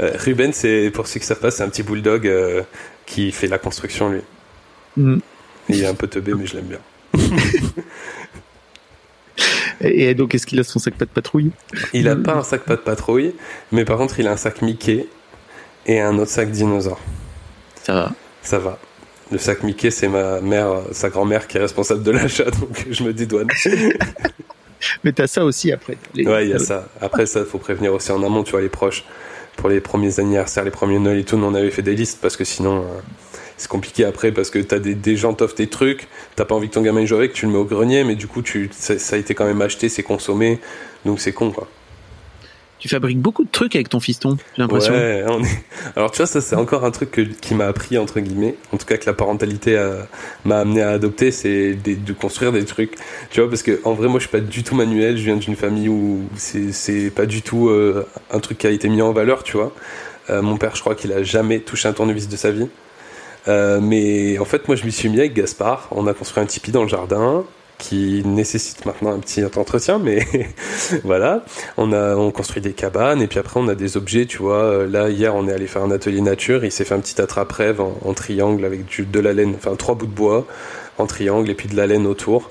[0.00, 2.62] Euh, Ruben, c'est pour ceux qui savent pas, c'est un petit bulldog euh,
[3.06, 4.22] qui fait la construction lui.
[4.96, 5.18] Mm.
[5.68, 6.80] Il est un peu teubé mais je l'aime bien.
[9.80, 11.52] Et donc, est-ce qu'il a son sac pas de patrouille?
[11.92, 13.36] Il a pas un sac pas de patrouille,
[13.70, 15.06] mais par contre, il a un sac Mickey
[15.86, 17.00] et un autre sac dinosaure.
[17.84, 18.12] Ça va.
[18.42, 18.80] Ça va.
[19.34, 23.02] Le sac Mickey, c'est ma mère, sa grand-mère qui est responsable de l'achat, donc je
[23.02, 23.48] me dédouane.
[25.02, 25.96] Mais t'as ça aussi après.
[26.14, 26.86] Ouais, il y a ça.
[27.00, 29.04] Après, ça, faut prévenir aussi en amont, tu vois, les proches.
[29.56, 32.20] Pour les premiers anniversaires, les premiers Noël et tout, nous, on avait fait des listes
[32.22, 33.00] parce que sinon, euh,
[33.56, 36.68] c'est compliqué après parce que t'as des, des gens t'offrent tes trucs, t'as pas envie
[36.68, 39.00] que ton gamin joue avec, tu le mets au grenier, mais du coup, tu, ça,
[39.00, 40.60] ça a été quand même acheté, c'est consommé,
[41.04, 41.68] donc c'est con, quoi.
[42.84, 44.92] Tu fabriques beaucoup de trucs avec ton fiston, j'ai l'impression.
[45.96, 48.84] Alors tu vois, ça c'est encore un truc qui m'a appris, entre guillemets, en tout
[48.84, 49.82] cas que la parentalité
[50.44, 52.96] m'a amené à adopter, c'est de construire des trucs.
[53.30, 55.36] Tu vois, parce que en vrai, moi je suis pas du tout manuel, je viens
[55.36, 59.12] d'une famille où c'est pas du tout euh, un truc qui a été mis en
[59.12, 59.72] valeur, tu vois.
[60.30, 62.68] Euh, mon père, je crois qu'il a jamais touché un tournevis de sa vie.
[63.46, 66.46] Euh, mais en fait, moi je m'y suis mis avec Gaspard, on a construit un
[66.46, 67.44] tipi dans le jardin,
[67.78, 70.26] qui nécessite maintenant un petit entretien, mais
[71.04, 71.44] voilà.
[71.76, 74.62] On a on construit des cabanes et puis après on a des objets, tu vois.
[74.62, 77.20] Euh, là hier on est allé faire un atelier nature, il s'est fait un petit
[77.20, 80.46] attrape-rêve en, triangle avec du, de la laine, enfin trois bouts de bois
[80.98, 82.50] en triangle et puis de la laine autour.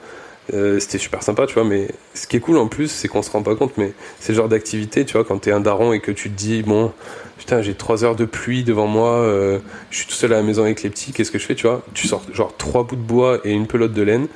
[0.54, 1.64] Euh, c'était super sympa, tu vois.
[1.64, 4.34] Mais ce qui est cool en plus, c'est qu'on se rend pas compte, mais c'est
[4.34, 6.92] le genre d'activité, tu vois, quand t'es un daron et que tu te dis bon,
[7.38, 9.60] putain, j'ai trois heures de pluie devant moi, euh,
[9.90, 11.68] je suis tout seul à la maison avec les petits, qu'est-ce que je fais, tu
[11.68, 11.82] vois?
[11.94, 14.28] Tu sors genre trois bouts de bois et une pelote de laine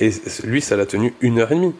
[0.00, 0.10] et
[0.44, 1.74] lui, ça l'a tenu une heure et demie.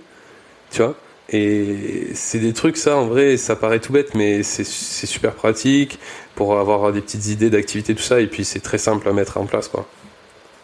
[0.70, 0.96] Tu vois
[1.30, 5.98] Et c'est des trucs, ça, en vrai, ça paraît tout bête, mais c'est super pratique
[6.34, 8.20] pour avoir des petites idées d'activité, tout ça.
[8.20, 9.86] Et puis, c'est très simple à mettre en place, quoi.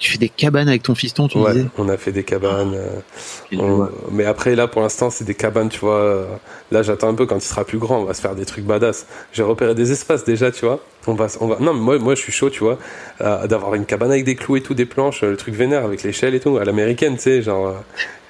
[0.02, 2.74] Tu fais des cabanes avec ton fiston, tu ouais, disais on a fait des cabanes.
[2.74, 6.26] Euh, mais après, là, pour l'instant, c'est des cabanes, tu vois.
[6.72, 8.64] Là, j'attends un peu quand il sera plus grand, on va se faire des trucs
[8.64, 9.06] badass.
[9.32, 10.80] J'ai repéré des espaces déjà, tu vois.
[11.06, 11.58] On va, on va.
[11.60, 12.80] Non, mais moi, moi, je suis chaud, tu vois,
[13.20, 16.02] euh, d'avoir une cabane avec des clous et tout, des planches, le truc vénère avec
[16.02, 17.74] l'échelle et tout, à l'américaine, tu sais, genre euh,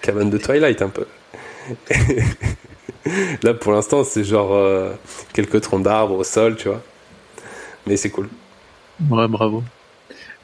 [0.02, 1.06] cabane de Twilight un peu.
[3.42, 4.90] là, pour l'instant, c'est genre
[5.32, 6.82] quelques troncs d'arbres au sol, tu vois.
[7.86, 8.28] Mais c'est cool.
[9.08, 9.62] Ouais, bravo.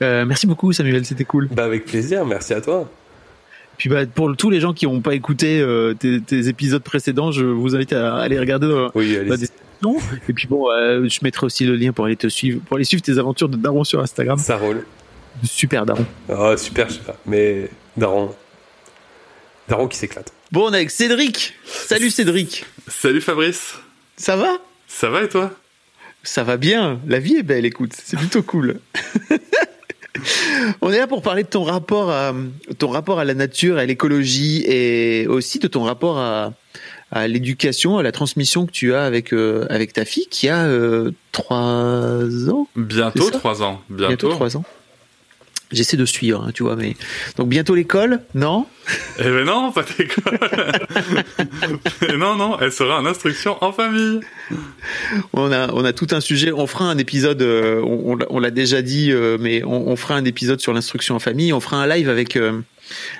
[0.02, 1.48] Euh, merci beaucoup Samuel, c'était cool.
[1.50, 2.90] Bah avec plaisir, merci à toi.
[3.76, 7.44] Puis bah, pour tous les gens qui n'ont pas écouté euh, tes, épisodes précédents, je
[7.44, 9.96] vous invite à aller regarder dans oui, la description.
[10.28, 12.84] Et puis bon, euh, je mettrai aussi le lien pour aller te suivre, pour aller
[12.84, 14.38] suivre tes aventures de Daron sur Instagram.
[14.38, 14.84] Ça roule.
[15.44, 16.06] Super Daron.
[16.28, 18.34] Oh super, je sais pas, mais Daron,
[19.68, 20.32] Daron qui s'éclate.
[20.50, 21.54] Bon, on est avec Cédric.
[21.64, 22.64] Salut Cédric.
[22.88, 23.74] Salut Fabrice.
[24.16, 24.56] Ça va?
[24.88, 25.52] Ça va et toi?
[26.24, 27.00] Ça va bien.
[27.06, 27.92] La vie est belle, écoute.
[27.94, 28.80] C'est plutôt cool.
[30.80, 32.34] On est là pour parler de ton rapport à
[32.78, 36.52] ton rapport à la nature, à l'écologie et aussi de ton rapport à,
[37.26, 41.12] l'éducation, à la transmission que tu as avec euh, avec ta fille qui a euh,
[41.32, 42.68] trois ans.
[42.76, 43.80] Bientôt trois ans.
[43.88, 44.64] Bientôt trois ans.
[45.70, 46.96] J'essaie de suivre, hein, tu vois, mais
[47.36, 48.66] donc bientôt l'école, non?
[49.18, 50.38] Eh ben non, pas l'école.
[52.18, 54.20] non, non, elle sera en instruction en famille.
[55.34, 56.52] On a, on a tout un sujet.
[56.52, 57.42] On fera un épisode.
[57.42, 61.52] Euh, on, l'a déjà dit, euh, mais on, fera un épisode sur l'instruction en famille.
[61.52, 62.36] On fera un live avec.
[62.36, 62.60] Euh,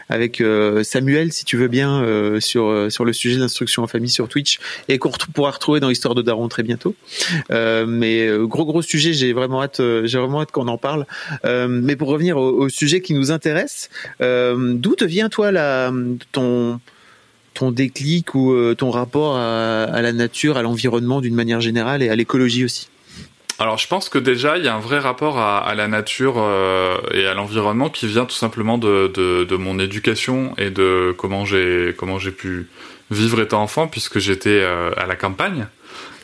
[0.09, 3.83] avec euh, Samuel, si tu veux bien, euh, sur euh, sur le sujet de l'instruction
[3.83, 6.95] en famille sur Twitch et qu'on pourra retrouver dans l'histoire de Daron très bientôt.
[7.51, 11.07] mais gros gros sujet, j'ai vraiment hâte, j'ai hâte qu'on en parle.
[11.45, 15.93] mais pour revenir au, sujet qui nous intéresse, d'où te vient toi la
[16.33, 16.81] ton
[17.55, 22.17] ton déclic ou ton rapport à la nature, à l'environnement d'une manière générale et à
[22.17, 22.89] l'écologie aussi?
[23.59, 26.35] Alors je pense que déjà il y a un vrai rapport à, à la nature
[26.39, 31.15] euh, et à l'environnement qui vient tout simplement de, de, de mon éducation et de
[31.19, 32.69] comment j'ai comment j'ai pu
[33.11, 35.67] vivre étant enfant puisque j'étais euh, à la campagne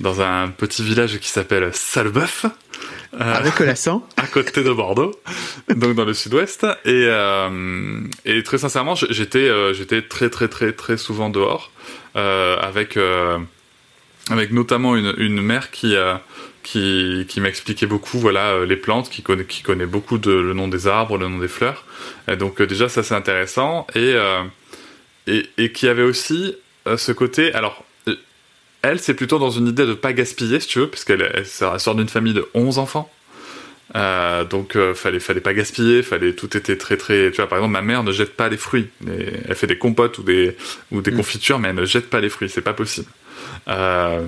[0.00, 2.46] dans un petit village qui s'appelle Salbeuf.
[3.14, 5.12] Euh, avec l'accent À côté de Bordeaux,
[5.74, 6.64] donc dans le sud-ouest.
[6.84, 11.70] Et, euh, et très sincèrement, j'étais j'étais très très très très souvent dehors
[12.14, 12.98] avec
[14.30, 15.94] avec notamment une, une mère qui
[16.64, 20.66] qui, qui m'expliquait beaucoup voilà les plantes, qui connaît, qui connaît beaucoup de, le nom
[20.66, 21.84] des arbres, le nom des fleurs.
[22.26, 24.16] Et donc déjà ça c'est intéressant et,
[25.28, 26.56] et, et qui avait aussi
[26.96, 27.84] ce côté alors
[28.84, 31.94] elle, c'est plutôt dans une idée de pas gaspiller, si tu veux, parce qu'elle sort
[31.94, 33.10] d'une famille de 11 enfants.
[33.96, 37.58] Euh, donc euh, fallait fallait pas gaspiller, fallait tout était très très tu vois par
[37.58, 40.56] exemple ma mère ne jette pas les fruits, elle fait des compotes ou des
[40.90, 41.16] ou des mm.
[41.16, 43.06] confitures mais elle ne jette pas les fruits, c'est pas possible.
[43.68, 44.26] Euh,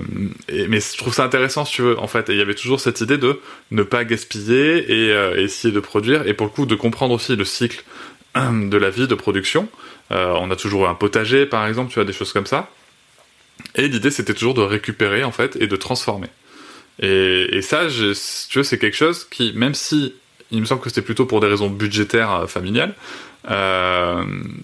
[0.67, 2.79] mais je trouve ça intéressant si tu veux en fait et il y avait toujours
[2.79, 3.39] cette idée de
[3.71, 7.35] ne pas gaspiller et, et, essayer de produire et pour le coup de comprendre aussi
[7.35, 7.83] le cycle
[8.35, 9.69] de la vie de production.
[10.09, 12.69] on a toujours un potager par exemple, tu vois des choses comme ça.
[13.75, 16.27] Et l'idée, c'était toujours de récupérer, en fait, et de transformer.
[16.99, 20.15] Et, ça, tu vois, c'est quelque chose qui, même si
[20.49, 22.95] il me semble que c'était plutôt pour des raisons budgétaires euh, familiales,
[23.49, 24.23] euh,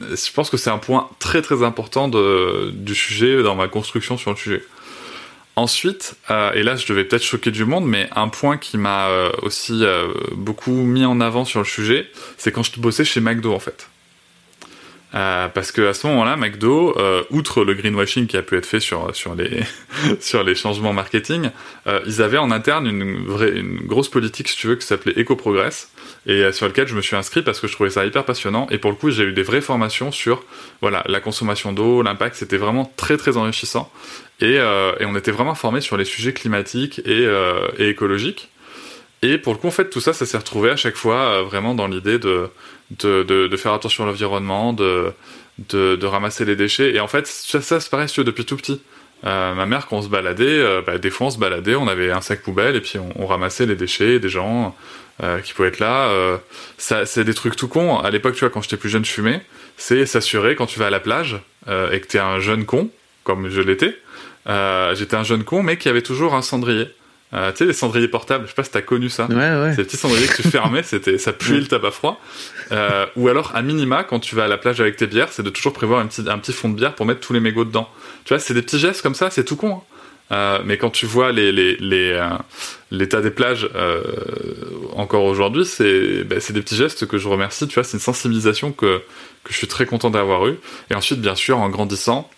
[0.09, 4.31] je pense que c'est un point très très important du sujet dans ma construction sur
[4.31, 4.63] le sujet.
[5.55, 9.07] Ensuite, euh, et là je devais peut-être choquer du monde, mais un point qui m'a
[9.43, 9.83] aussi
[10.33, 13.87] beaucoup mis en avant sur le sujet, c'est quand je bossais chez McDo en fait.
[15.15, 18.65] Euh, parce que à ce moment-là, McDo, euh, outre le greenwashing qui a pu être
[18.65, 19.61] fait sur sur les
[20.19, 21.49] sur les changements marketing,
[21.85, 25.13] euh, ils avaient en interne une vraie une grosse politique, si tu veux, qui s'appelait
[25.21, 25.89] EcoProgress
[26.25, 28.67] et sur lequel je me suis inscrit parce que je trouvais ça hyper passionnant.
[28.71, 30.43] Et pour le coup, j'ai eu des vraies formations sur
[30.81, 32.35] voilà la consommation d'eau, l'impact.
[32.35, 33.91] C'était vraiment très très enrichissant
[34.39, 37.27] et, et on était vraiment formés sur les sujets climatiques et,
[37.77, 38.49] et écologiques.
[39.21, 41.75] Et pour le coup, en fait, tout ça, ça s'est retrouvé à chaque fois vraiment
[41.75, 42.49] dans l'idée de
[42.99, 45.11] de, de, de faire attention à l'environnement, de,
[45.69, 46.93] de, de, ramasser les déchets.
[46.93, 48.81] Et en fait, ça, ça c'est pareil, depuis tout petit.
[49.25, 51.87] Euh, ma mère, quand on se baladait, euh, bah, des fois on se baladait, on
[51.87, 54.75] avait un sac poubelle et puis on, on ramassait les déchets des gens
[55.21, 56.07] euh, qui pouvaient être là.
[56.07, 56.37] Euh,
[56.79, 57.99] ça, c'est des trucs tout cons.
[57.99, 59.45] À l'époque, tu vois, quand j'étais plus jeune, je fumais.
[59.77, 62.89] C'est s'assurer quand tu vas à la plage euh, et que t'es un jeune con,
[63.23, 63.95] comme je l'étais.
[64.95, 66.87] j'étais un jeune con, mais qui avait toujours un cendrier.
[67.33, 69.25] Euh, tu sais, les cendriers portables, je sais pas si t'as connu ça.
[69.25, 69.73] Ouais, ouais.
[69.75, 72.21] Ces petits cendriers que tu fermais, c'était, ça puait le tabac froid.
[72.71, 75.43] Euh, ou alors, à minima, quand tu vas à la plage avec tes bières, c'est
[75.43, 77.65] de toujours prévoir un petit, un petit fond de bière pour mettre tous les mégots
[77.65, 77.89] dedans.
[78.25, 79.77] Tu vois, c'est des petits gestes comme ça, c'est tout con.
[79.77, 79.81] Hein.
[80.31, 82.19] Euh, mais quand tu vois les, les, les
[82.91, 83.67] l'état des plages
[84.95, 87.67] encore aujourd'hui, c'est bah, c'est des petits gestes que je remercie.
[87.67, 89.01] Tu vois, c'est une sensibilisation que
[89.43, 90.55] que je suis très content d'avoir eu.
[90.89, 92.29] Et ensuite, bien sûr, en grandissant,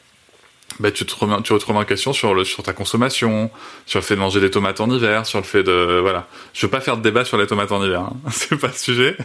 [0.79, 3.49] bah, tu te remets, tu en question sur sur ta consommation,
[3.85, 6.27] sur le fait de manger des tomates en hiver, sur le fait de, voilà.
[6.53, 8.13] Je veux pas faire de débat sur les tomates en hiver, hein.
[8.31, 9.15] c'est pas le sujet.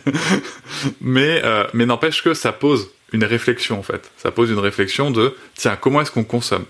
[1.00, 4.10] mais, euh, mais n'empêche que ça pose une réflexion, en fait.
[4.16, 6.64] Ça pose une réflexion de, tiens, comment est-ce qu'on consomme?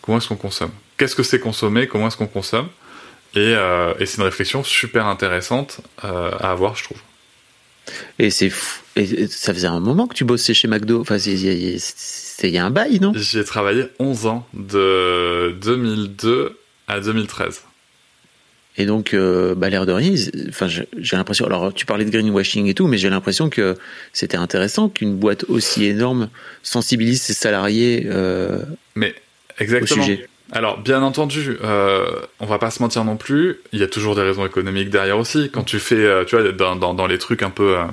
[0.00, 0.72] Comment est-ce qu'on consomme?
[0.96, 1.86] Qu'est-ce que c'est consommer?
[1.86, 2.68] Comment est-ce qu'on consomme?
[3.34, 6.98] Et, euh, et c'est une réflexion super intéressante euh, à avoir, je trouve.
[8.18, 8.52] Et c'est
[8.94, 11.00] et ça faisait un moment que tu bossais chez McDo.
[11.00, 11.34] Enfin, c'est
[12.42, 13.12] il y a un bail, non?
[13.14, 17.62] J'y ai travaillé 11 ans, de 2002 à 2013.
[18.78, 20.14] Et donc, euh, bah, l'air de rien,
[20.48, 21.44] enfin, j'ai l'impression.
[21.44, 23.76] Alors, tu parlais de greenwashing et tout, mais j'ai l'impression que
[24.14, 26.30] c'était intéressant qu'une boîte aussi énorme
[26.62, 28.06] sensibilise ses salariés.
[28.06, 28.62] Euh,
[28.94, 29.14] mais
[29.58, 30.00] exactement.
[30.00, 30.28] Au sujet.
[30.54, 32.06] Alors, bien entendu, euh,
[32.38, 33.60] on va pas se mentir non plus.
[33.72, 35.50] Il y a toujours des raisons économiques derrière aussi.
[35.50, 37.84] Quand tu fais, euh, tu vois, dans, dans, dans les trucs un peu, euh,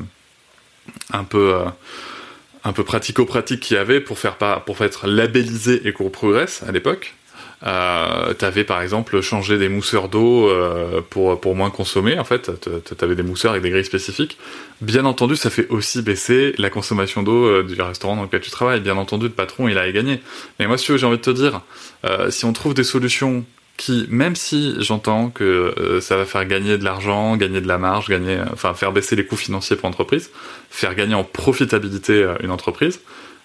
[1.14, 1.56] un peu
[2.64, 7.16] un peu pratico-pratique qu'il y avait pour faire pas pour être labellisé Eco-Progress à l'époque.
[7.66, 12.50] Euh, t'avais par exemple changé des mousseurs d'eau euh, pour pour moins consommer en fait.
[12.98, 14.38] T'avais des mousseurs avec des grilles spécifiques.
[14.82, 18.50] Bien entendu ça fait aussi baisser la consommation d'eau euh, du restaurant dans lequel tu
[18.50, 18.80] travailles.
[18.80, 20.22] Bien entendu le patron il a à gagner
[20.58, 21.62] mais moi si j'ai envie de te dire
[22.06, 23.44] euh, si on trouve des solutions
[23.80, 27.78] qui, même si j'entends que euh, ça va faire gagner de l'argent, gagner de la
[27.78, 30.32] marge, gagner, enfin faire baisser les coûts financiers pour l'entreprise,
[30.70, 33.00] faire gagner en profitabilité euh, une entreprise,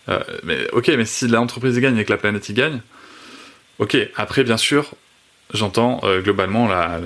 [0.09, 2.81] euh, mais ok, mais si l'entreprise gagne et que la planète y gagne,
[3.79, 3.97] ok.
[4.17, 4.91] Après, bien sûr,
[5.53, 7.01] j'entends globalement la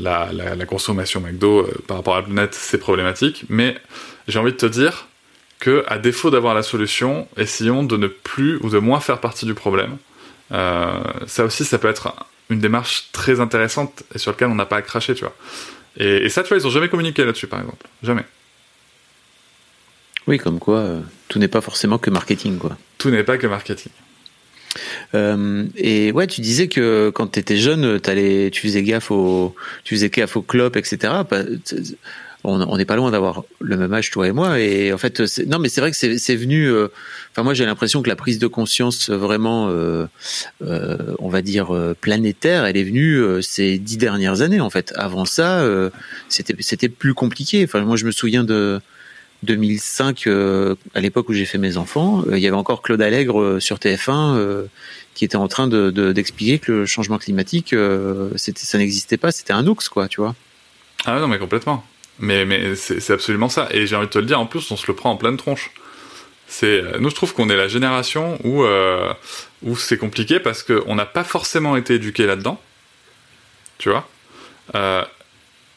[0.00, 3.76] la, consommation McDo par rapport à la planète, c'est problématique, mais
[4.26, 5.06] j'ai envie de te dire
[5.60, 9.44] que, à défaut d'avoir la solution, essayons de ne plus ou de moins faire partie
[9.44, 10.11] du problème euh,
[10.50, 12.14] ça aussi, ça peut être
[12.50, 15.34] une démarche très intéressante et sur laquelle on n'a pas à cracher, tu vois.
[15.96, 17.86] Et, et, ça, tu vois, ils ont jamais communiqué là-dessus, par exemple.
[18.02, 18.24] Jamais.
[20.26, 22.76] Oui, comme quoi, euh, tout n'est pas forcément que marketing, quoi.
[22.98, 23.92] Tout n'est pas que marketing.
[25.14, 29.54] Euh, et ouais, tu disais que quand tu étais jeune, allais, tu faisais gaffe aux,
[29.84, 31.12] tu faisais gaffe aux clopes, etc
[32.44, 35.58] on n'est pas loin d'avoir le même âge toi et moi et en fait non
[35.58, 36.88] mais c'est vrai que c'est venu euh,
[37.30, 40.06] enfin moi j'ai l'impression que la prise de conscience vraiment euh,
[40.62, 45.24] euh, on va dire planétaire elle est venue ces dix dernières années en fait avant
[45.24, 45.64] ça
[46.28, 48.80] c'était c'était plus compliqué enfin moi je me souviens de
[49.44, 50.28] 2005,
[50.94, 54.68] à l'époque où j'ai fait mes enfants, il y avait encore Claude Allègre sur TF1
[55.14, 57.74] qui était en train d'expliquer que le changement climatique,
[58.36, 60.36] ça n'existait pas, c'était un oux, quoi, tu vois.
[61.04, 61.84] Ah non, mais complètement.
[62.22, 63.68] Mais, c'est absolument ça.
[63.72, 65.36] Et j'ai envie de te le dire, en plus, on se le prend en pleine
[65.36, 65.72] tronche.
[66.46, 69.12] C'est, nous, je trouve qu'on est la génération où, euh,
[69.62, 72.60] où c'est compliqué parce qu'on n'a pas forcément été éduqué là-dedans.
[73.78, 74.08] Tu vois?
[74.76, 75.04] Euh,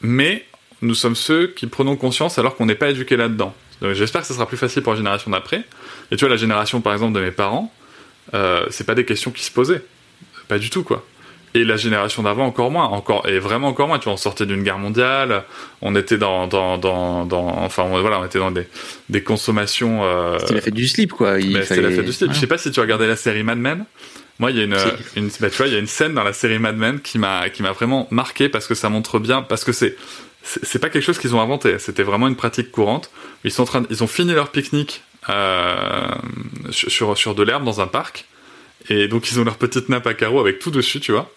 [0.01, 0.45] Mais
[0.83, 3.55] nous sommes ceux qui prenons conscience alors qu'on n'est pas éduqué là-dedans.
[3.81, 5.63] J'espère que ce sera plus facile pour la génération d'après.
[6.11, 7.73] Et tu vois, la génération, par exemple, de mes parents,
[8.35, 9.83] euh, c'est pas des questions qui se posaient.
[10.47, 11.03] Pas du tout, quoi
[11.55, 13.97] et la génération d'avant encore moins, encore et vraiment encore moins.
[13.97, 15.43] Tu vois, on sortait d'une guerre mondiale,
[15.81, 18.67] on était dans dans dans, dans enfin voilà, on était dans des
[19.09, 20.03] des consommations.
[20.03, 20.37] Euh...
[20.39, 21.39] C'était la fête du slip quoi.
[21.39, 22.33] Il C'était la fête du slip.
[22.33, 23.85] Je sais pas si tu as regardé la série Mad Men.
[24.37, 24.75] Moi, il y a une,
[25.15, 27.17] une bah, tu vois, il y a une scène dans la série Mad Men qui
[27.19, 29.95] m'a qui m'a vraiment marqué parce que ça montre bien, parce que c'est
[30.43, 31.79] c'est pas quelque chose qu'ils ont inventé.
[31.79, 33.09] C'était vraiment une pratique courante.
[33.45, 36.07] Ils sont en train, ils ont fini leur pique-nique euh,
[36.69, 38.25] sur sur de l'herbe dans un parc.
[38.89, 41.31] Et donc ils ont leur petite nappe à carreaux avec tout dessus, tu vois.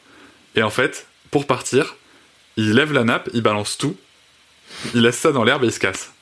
[0.59, 1.95] Et en fait, pour partir,
[2.57, 3.97] il lève la nappe, il balance tout,
[4.93, 6.13] il laisse ça dans l'herbe et il se casse.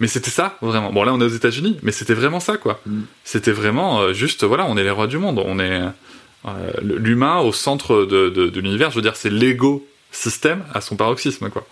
[0.00, 0.92] Mais c'était ça, vraiment.
[0.92, 2.80] Bon, là, on est aux États-Unis, mais c'était vraiment ça, quoi.
[2.86, 3.02] Mm.
[3.22, 5.40] C'était vraiment euh, juste, voilà, on est les rois du monde.
[5.46, 8.90] On est euh, l'humain au centre de, de, de l'univers.
[8.90, 11.64] Je veux dire, c'est l'ego système à son paroxysme, quoi.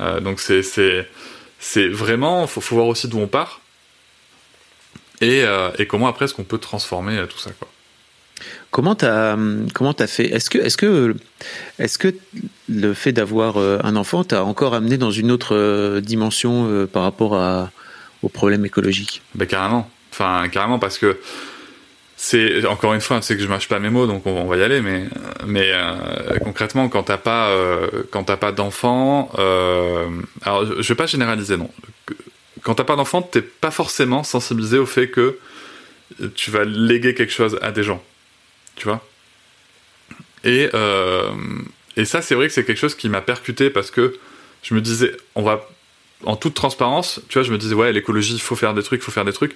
[0.00, 1.10] Euh, donc, c'est, c'est,
[1.58, 3.60] c'est vraiment, faut, faut voir aussi d'où on part
[5.20, 5.44] et,
[5.78, 7.68] et comment après est-ce qu'on peut transformer tout ça, quoi.
[8.70, 9.36] Comment t'as
[9.74, 10.26] comment as fait?
[10.26, 11.16] Est-ce que est-ce que
[11.80, 12.14] est-ce que
[12.68, 16.86] le fait d'avoir euh, un enfant t'a encore amené dans une autre euh, dimension euh,
[16.86, 17.72] par rapport à,
[18.22, 19.90] aux problèmes écologiques Ben carrément.
[20.12, 21.18] Enfin carrément parce que
[22.16, 24.62] c'est encore une fois, c'est que je mâche pas mes mots, donc on, va y
[24.62, 24.80] aller.
[24.82, 25.06] Mais
[25.46, 25.72] mais
[26.44, 27.50] concrètement, quand t'as pas
[28.10, 29.30] quand t'as pas d'enfant,
[30.42, 31.70] alors je vais pas généraliser non.
[32.62, 35.38] Quand t'as pas d'enfant, t'es pas forcément sensibilisé au fait que
[36.34, 38.02] tu vas léguer quelque chose à des gens
[38.80, 39.06] tu vois.
[40.42, 41.30] Et, euh,
[41.96, 44.18] et ça, c'est vrai que c'est quelque chose qui m'a percuté parce que
[44.62, 45.68] je me disais, on va,
[46.24, 49.02] en toute transparence, tu vois, je me disais, ouais, l'écologie, il faut faire des trucs,
[49.02, 49.54] il faut faire des trucs.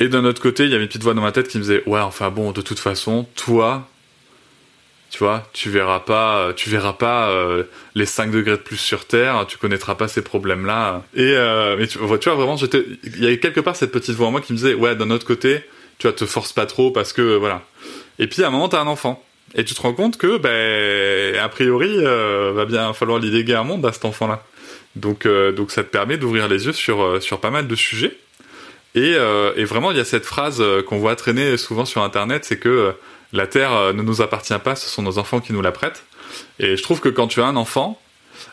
[0.00, 1.62] Et d'un autre côté, il y avait une petite voix dans ma tête qui me
[1.62, 3.88] disait, ouais, enfin bon, de toute façon, toi,
[5.10, 9.06] tu vois, tu verras pas, tu verras pas euh, les 5 degrés de plus sur
[9.06, 11.04] Terre, tu connaîtras pas ces problèmes-là.
[11.14, 14.30] Et euh, tu, tu, vois, vraiment, il y avait quelque part cette petite voix en
[14.30, 15.62] moi qui me disait, ouais, d'un autre côté,
[15.98, 17.64] tu vois, te force pas trop parce que voilà.
[18.18, 19.22] Et puis à un moment, t'as un enfant.
[19.54, 23.64] Et tu te rends compte que, ben, a priori, euh, va bien falloir l'idée un
[23.64, 24.44] monde à cet enfant-là.
[24.96, 27.74] Donc, euh, donc ça te permet d'ouvrir les yeux sur, euh, sur pas mal de
[27.74, 28.16] sujets.
[28.94, 32.58] Et, et vraiment, il y a cette phrase qu'on voit traîner souvent sur Internet, c'est
[32.58, 32.94] que
[33.32, 36.02] la Terre ne nous appartient pas, ce sont nos enfants qui nous la prêtent.
[36.58, 38.00] Et je trouve que quand tu as un enfant,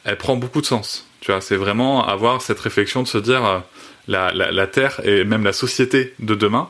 [0.03, 1.07] elle prend beaucoup de sens.
[1.21, 3.63] Tu vois, c'est vraiment avoir cette réflexion de se dire
[4.07, 6.69] la, la, la Terre et même la société de demain,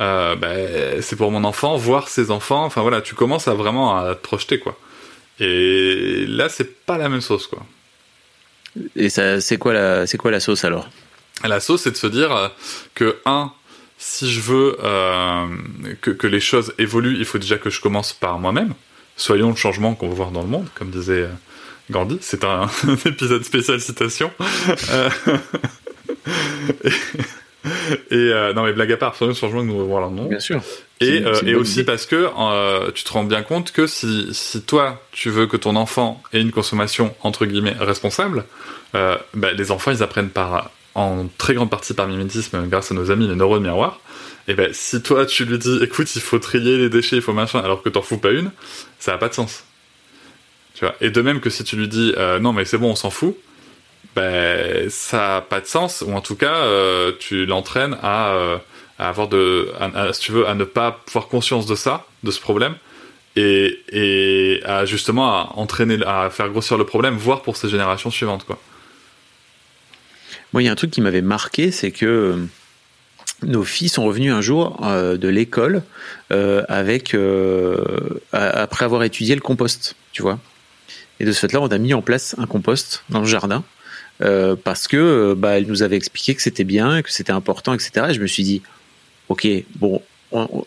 [0.00, 2.64] euh, ben, c'est pour mon enfant, voir ses enfants.
[2.64, 4.78] Enfin voilà, tu commences à vraiment à te projeter quoi.
[5.40, 7.62] Et là, c'est pas la même sauce quoi.
[8.94, 10.88] Et ça, c'est quoi la, c'est quoi la sauce alors?
[11.44, 12.48] La sauce, c'est de se dire euh,
[12.94, 13.52] que un,
[13.98, 15.46] si je veux euh,
[16.00, 18.74] que, que, les choses évoluent, il faut déjà que je commence par moi-même.
[19.16, 21.28] Soyons le changement qu'on veut voir dans le monde, comme disait euh,
[21.90, 22.18] Gandhi.
[22.20, 24.30] C'est un, un, épisode spécial citation.
[26.84, 26.90] et
[28.12, 30.60] euh, non mais blague à part, changement que nous voulons voir là, non Bien sûr.
[31.00, 34.62] Et, euh, et aussi parce que euh, tu te rends bien compte que si, si
[34.62, 38.44] toi tu veux que ton enfant ait une consommation entre guillemets responsable,
[38.94, 43.10] bah, les enfants ils apprennent par en très grande partie par mimétisme grâce à nos
[43.10, 44.00] amis les neurones miroirs.
[44.48, 47.34] Et ben si toi tu lui dis écoute il faut trier les déchets, il faut
[47.34, 48.50] machin, alors que t'en fous pas une,
[48.98, 49.64] ça a pas de sens.
[50.74, 50.94] Tu vois?
[51.00, 53.10] Et de même que si tu lui dis euh, non mais c'est bon on s'en
[53.10, 53.36] fout,
[54.16, 58.56] ben, ça n'a pas de sens, ou en tout cas, euh, tu l'entraînes à, euh,
[58.98, 59.70] avoir de,
[60.12, 62.76] si tu veux, à ne pas avoir conscience de ça, de ce problème,
[63.36, 68.10] et, et à justement à entraîner, à faire grossir le problème, voire pour ces générations
[68.10, 68.58] suivantes, quoi.
[70.54, 72.46] Moi, il y a un truc qui m'avait marqué, c'est que euh,
[73.42, 75.82] nos filles sont revenues un jour de l'école
[76.30, 77.14] avec
[78.32, 80.38] après avoir étudié le compost, tu vois.
[81.20, 83.62] Et de ce fait-là, on a mis en place un compost dans le jardin
[84.22, 87.74] euh, parce que euh, bah, elle nous avait expliqué que c'était bien, que c'était important,
[87.74, 88.06] etc.
[88.10, 88.62] Et je me suis dit,
[89.28, 90.00] ok, bon,
[90.32, 90.64] on,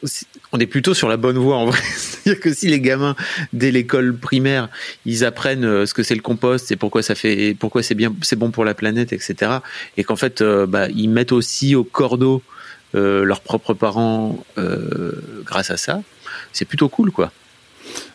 [0.60, 1.80] est plutôt sur la bonne voie en vrai.
[1.96, 3.16] C'est-à-dire que si les gamins
[3.54, 4.70] dès l'école primaire,
[5.06, 8.14] ils apprennent euh, ce que c'est le compost et pourquoi ça fait, pourquoi c'est bien,
[8.22, 9.52] c'est bon pour la planète, etc.
[9.98, 12.42] Et qu'en fait, bah, ils mettent aussi au cordeau
[12.94, 14.44] leurs propres parents
[15.46, 16.02] grâce à ça,
[16.54, 17.32] c'est plutôt cool, quoi.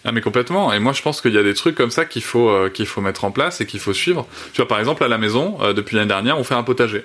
[0.05, 0.73] Ah mais complètement.
[0.73, 2.87] Et moi je pense qu'il y a des trucs comme ça qu'il faut euh, qu'il
[2.87, 4.27] faut mettre en place et qu'il faut suivre.
[4.53, 7.05] Tu vois par exemple à la maison euh, depuis l'année dernière on fait un potager.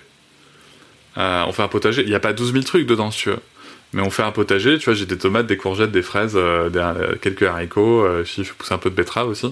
[1.18, 2.02] Euh, on fait un potager.
[2.04, 3.39] Il n'y a pas 12 000 trucs dedans, si tu veux.
[3.93, 6.38] Mais on fait un potager, tu vois, j'ai des tomates, des courgettes, des fraises,
[7.22, 9.52] quelques haricots, je fais pousser un peu de betterave aussi.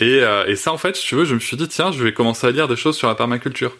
[0.00, 2.46] Et, et ça, en fait, tu veux, je me suis dit, tiens, je vais commencer
[2.46, 3.74] à lire des choses sur la permaculture.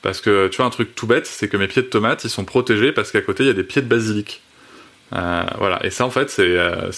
[0.00, 2.30] Parce que, tu vois, un truc tout bête, c'est que mes pieds de tomates, ils
[2.30, 4.42] sont protégés parce qu'à côté, il y a des pieds de basilic.
[5.12, 5.84] Euh, voilà.
[5.84, 6.90] Et ça, en fait, c'est euh,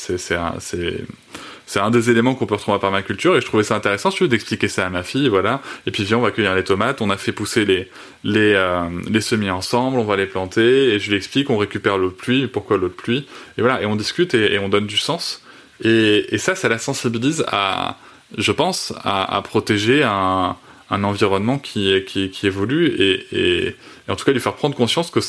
[1.67, 4.19] c'est un, des éléments qu'on peut retrouver en permaculture et je trouvais ça intéressant, si
[4.19, 5.61] tu veux, d'expliquer ça à ma fille, voilà.
[5.87, 7.91] Et puis, viens, on va cueillir les tomates, on a fait pousser les,
[8.23, 11.99] les, euh, les semis ensemble, on va les planter et je lui explique, on récupère
[11.99, 13.27] l'eau de pluie, pourquoi l'eau de pluie.
[13.59, 13.83] Et voilà.
[13.83, 15.43] Et on discute et, on donne du sens.
[15.83, 17.99] Et, ça, ça la sensibilise à,
[18.39, 20.57] je pense, à, protéger un,
[20.91, 23.77] un environnement qui, qui, qui évolue et, et,
[24.09, 25.21] en tout cas lui faire prendre conscience que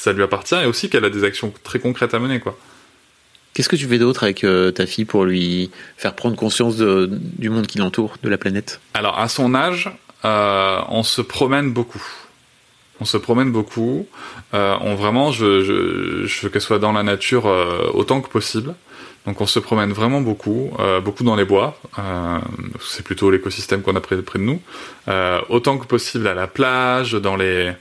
[0.00, 2.58] ça lui appartient et aussi qu'elle a des actions très concrètes à mener, quoi.
[3.52, 7.08] Qu'est-ce que tu fais d'autre avec euh, ta fille pour lui faire prendre conscience de-
[7.10, 8.80] du monde qui l'entoure, de la planète?
[8.94, 9.90] Alors, à son âge,
[10.24, 12.02] euh, on se promène beaucoup.
[13.00, 14.06] On se promène beaucoup.
[14.54, 18.28] Euh, on vraiment, je, je, je veux qu'elle soit dans la nature euh, autant que
[18.28, 18.74] possible.
[19.26, 21.78] Donc, on se promène vraiment beaucoup, euh, beaucoup dans les bois.
[21.98, 22.38] Euh,
[22.80, 24.62] c'est plutôt l'écosystème qu'on a près, de nous.
[25.08, 27.72] Euh, autant que possible à la plage, dans les,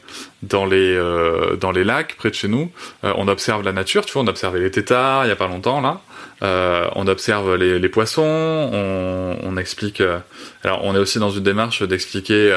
[0.43, 2.72] dans les, euh, dans les lacs près de chez nous.
[3.03, 4.05] On observe la nature.
[4.05, 6.01] Tu vois, on a observé les têtards il y a pas longtemps là.
[6.41, 8.22] Euh, on observe les, les poissons,
[8.74, 10.01] on, on explique.
[10.63, 12.53] alors, on est aussi dans une démarche d'expliquer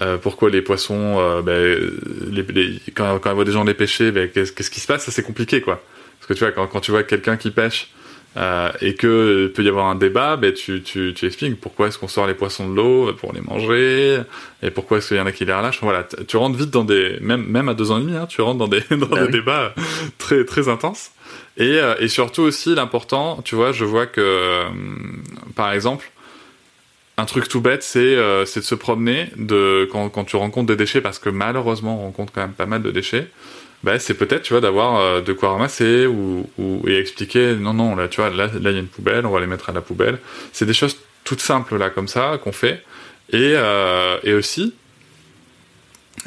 [0.00, 1.78] euh, pourquoi les poissons, euh, ben,
[2.30, 4.86] les, les- quand, quand on voit des gens les pêcher, ben, qu'est-ce, qu'est-ce qui se
[4.86, 5.04] passe?
[5.04, 5.82] Ça, c'est compliqué, quoi.
[6.18, 7.90] Parce que tu vois, quand, quand tu vois quelqu'un qui pêche
[8.36, 11.98] euh, et que peut y avoir un débat, ben, tu, tu, tu expliques pourquoi est-ce
[11.98, 14.20] qu'on sort les poissons de l'eau pour les manger
[14.62, 15.78] et pourquoi est-ce qu'il y en a qui les relâchent.
[15.82, 18.26] Voilà, t- tu rentres vite dans des, même même à deux ans et demi, hein,
[18.26, 19.30] tu rentres dans des dans Bah des oui.
[19.32, 19.74] débats
[20.18, 21.10] très très intenses.
[21.56, 24.64] Et, euh, et surtout aussi l'important, tu vois, je vois que euh,
[25.54, 26.10] par exemple,
[27.16, 30.66] un truc tout bête, c'est euh, c'est de se promener de quand, quand tu rencontres
[30.66, 33.28] des déchets, parce que malheureusement on rencontre quand même pas mal de déchets.
[33.84, 36.48] Bah, c'est peut-être tu vois d'avoir euh, de quoi ramasser ou,
[36.86, 39.40] et expliquer non non là tu vois là il y a une poubelle on va
[39.40, 40.18] les mettre à la poubelle
[40.52, 42.82] c'est des choses toutes simples là comme ça qu'on fait
[43.28, 44.72] et euh, et aussi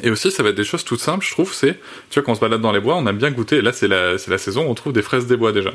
[0.04, 1.80] et aussi ça va être des choses toutes simples je trouve c'est
[2.10, 3.88] tu vois quand on se balade dans les bois on aime bien goûter là c'est
[3.88, 5.72] la la saison on trouve des fraises des bois déjà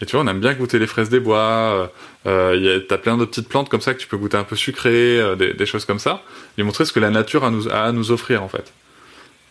[0.00, 1.92] et tu vois on aime bien goûter les fraises des bois
[2.26, 5.20] euh, t'as plein de petites plantes comme ça que tu peux goûter un peu sucré
[5.20, 6.22] euh, des, choses comme ça
[6.56, 8.72] lui montrer ce que la nature a à nous offrir en fait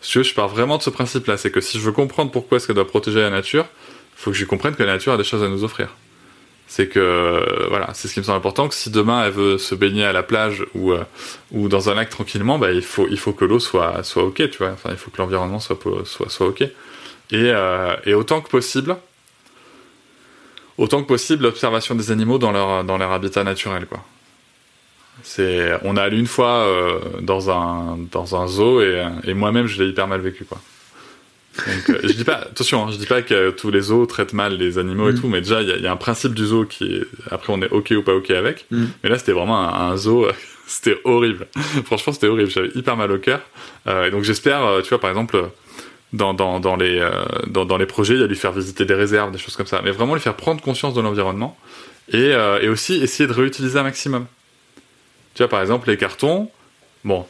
[0.02, 2.66] si je pars vraiment de ce principe-là, c'est que si je veux comprendre pourquoi est-ce
[2.66, 3.66] qu'elle doit protéger la nature,
[4.16, 5.88] il faut que je comprenne que la nature a des choses à nous offrir.
[6.66, 9.58] C'est que, euh, voilà, c'est ce qui me semble important, que si demain elle veut
[9.58, 11.04] se baigner à la plage ou, euh,
[11.52, 14.96] dans un lac tranquillement, bah, il, faut, que l'eau soit, ok, tu vois, enfin, il
[14.96, 15.78] faut que l'environnement soit,
[16.40, 16.64] ok.
[17.30, 18.96] Et autant que possible,
[20.78, 24.02] autant que possible, l'observation des animaux dans leur, dans leur habitat naturel, quoi.
[25.22, 29.66] C'est, on est allé une fois euh, dans un dans un zoo et, et moi-même
[29.66, 30.60] je l'ai hyper mal vécu quoi.
[31.66, 34.32] Donc, euh, je dis pas, attention, hein, je dis pas que tous les zoos traitent
[34.32, 35.20] mal les animaux et Mm.
[35.20, 37.52] tout, mais déjà il y, a- y a un principe du zoo qui est, après
[37.52, 38.64] on est ok ou pas ok avec.
[38.70, 38.84] Mm.
[39.04, 40.26] Mais là c'était vraiment un, un zoo,
[40.66, 41.46] c'était horrible.
[41.84, 43.42] Franchement c'était horrible, j'avais hyper mal au cœur.
[43.86, 45.44] Euh, et donc j'espère, tu vois par exemple
[46.12, 47.10] dans dans dans les euh,
[47.46, 49.66] dans, dans les projets, il y a lui faire visiter des réserves, des choses comme
[49.66, 51.56] ça, mais vraiment lui faire prendre conscience de l'environnement
[52.08, 54.26] et euh, et aussi essayer de réutiliser un maximum.
[55.34, 56.50] Tu vois, par exemple, les cartons,
[57.04, 57.26] bon,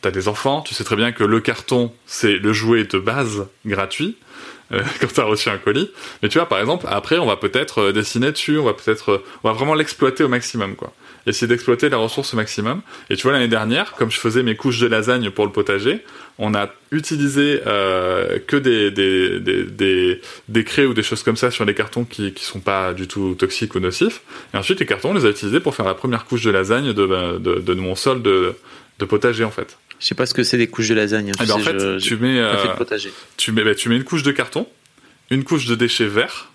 [0.00, 3.46] t'as des enfants, tu sais très bien que le carton, c'est le jouet de base
[3.64, 4.16] gratuit,
[4.72, 5.90] euh, quand t'as reçu un colis.
[6.22, 9.48] Mais tu vois, par exemple, après, on va peut-être dessiner dessus, on va peut-être, on
[9.48, 10.92] va vraiment l'exploiter au maximum, quoi.
[11.26, 12.82] Essayer d'exploiter la ressource au maximum.
[13.10, 16.04] Et tu vois, l'année dernière, comme je faisais mes couches de lasagne pour le potager,
[16.38, 21.36] on a utilisé euh, que des, des, des, des, des craies ou des choses comme
[21.36, 24.20] ça sur les cartons qui, qui sont pas du tout toxiques ou nocifs.
[24.54, 26.92] Et ensuite, les cartons, on les a utilisés pour faire la première couche de lasagne
[26.92, 28.54] de, de, de mon sol de,
[29.00, 29.78] de potager, en fait.
[29.98, 31.32] Je sais pas ce que c'est des couches de lasagne.
[31.32, 33.10] Tu ben, en fait, je- tu mets, fait euh, potager.
[33.36, 34.68] tu mets, bah, tu mets une couche de carton,
[35.30, 36.50] une couche de déchets verts,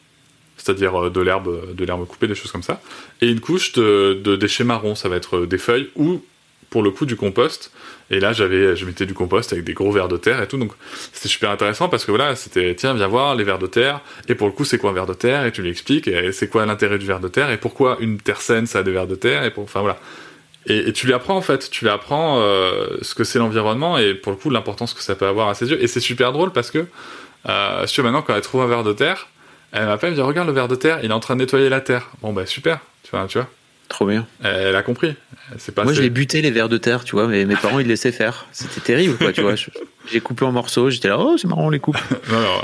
[0.62, 2.82] c'est-à-dire euh, de l'herbe, de l'herbe coupée, des choses comme ça,
[3.22, 6.24] et une couche de, déchets marrons, ça va être euh, des feuilles ou
[6.70, 7.72] pour le coup du compost.
[8.10, 10.58] Et là, j'avais, je mettais du compost avec des gros vers de terre et tout,
[10.58, 10.72] donc
[11.14, 14.02] c'était super intéressant parce que voilà, c'était tiens, viens voir les vers de terre.
[14.28, 15.46] Et pour le coup, c'est quoi un ver de terre?
[15.46, 16.08] Et tu lui expliques.
[16.08, 17.52] Et c'est quoi l'intérêt du ver de terre?
[17.52, 19.46] Et pourquoi une terre saine, ça a des vers de terre?
[19.46, 19.98] Et pour, enfin voilà.
[20.68, 24.14] Et, tu lui apprends en fait, tu lui apprends euh, ce que c'est l'environnement et
[24.14, 25.82] pour le coup l'importance que ça peut avoir à ses yeux.
[25.82, 26.86] Et c'est super drôle parce que
[27.50, 29.28] euh, si maintenant quand elle trouve un ver de terre,
[29.72, 31.42] elle m'appelle, elle me dit regarde le ver de terre, il est en train de
[31.42, 32.10] nettoyer la terre.
[32.22, 33.48] Bon bah super, tu vois, tu vois.
[33.92, 34.26] Trop bien.
[34.42, 35.16] Elle a compris.
[35.58, 37.80] C'est pas Moi, je les butais les vers de terre, tu vois, mais mes parents
[37.80, 38.46] ils laissaient faire.
[38.54, 39.56] C'était terrible, quoi, tu vois.
[40.12, 41.98] J'ai coupé en morceaux, j'étais là, oh, c'est marrant, on les coupe.
[42.32, 42.62] non, non,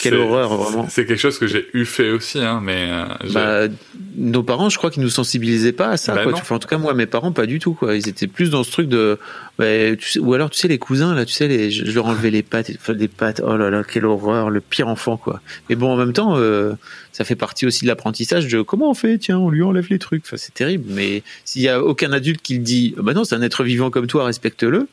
[0.00, 0.86] Quelle horreur, vraiment.
[0.88, 2.88] C'est quelque chose que j'ai eu fait aussi, hein, mais.
[2.90, 3.74] Euh, bah,
[4.16, 6.34] nos parents, je crois qu'ils nous sensibilisaient pas à ça, bah quoi.
[6.34, 7.94] en tout cas, moi, mes parents, pas du tout, quoi.
[7.94, 9.18] Ils étaient plus dans ce truc de.
[9.58, 12.06] Bah, tu sais, ou alors, tu sais, les cousins, là, tu sais, les, je leur
[12.06, 15.40] enlevais les pattes, des pattes, oh là là, quelle horreur, le pire enfant, quoi.
[15.68, 16.72] Mais bon, en même temps, euh,
[17.12, 19.98] ça fait partie aussi de l'apprentissage de comment on fait, tiens, on lui enlève les
[19.98, 20.24] trucs.
[20.26, 23.34] Enfin, c'est terrible, mais s'il y a aucun adulte qui le dit, bah non, c'est
[23.34, 24.88] un être vivant comme toi, respecte-le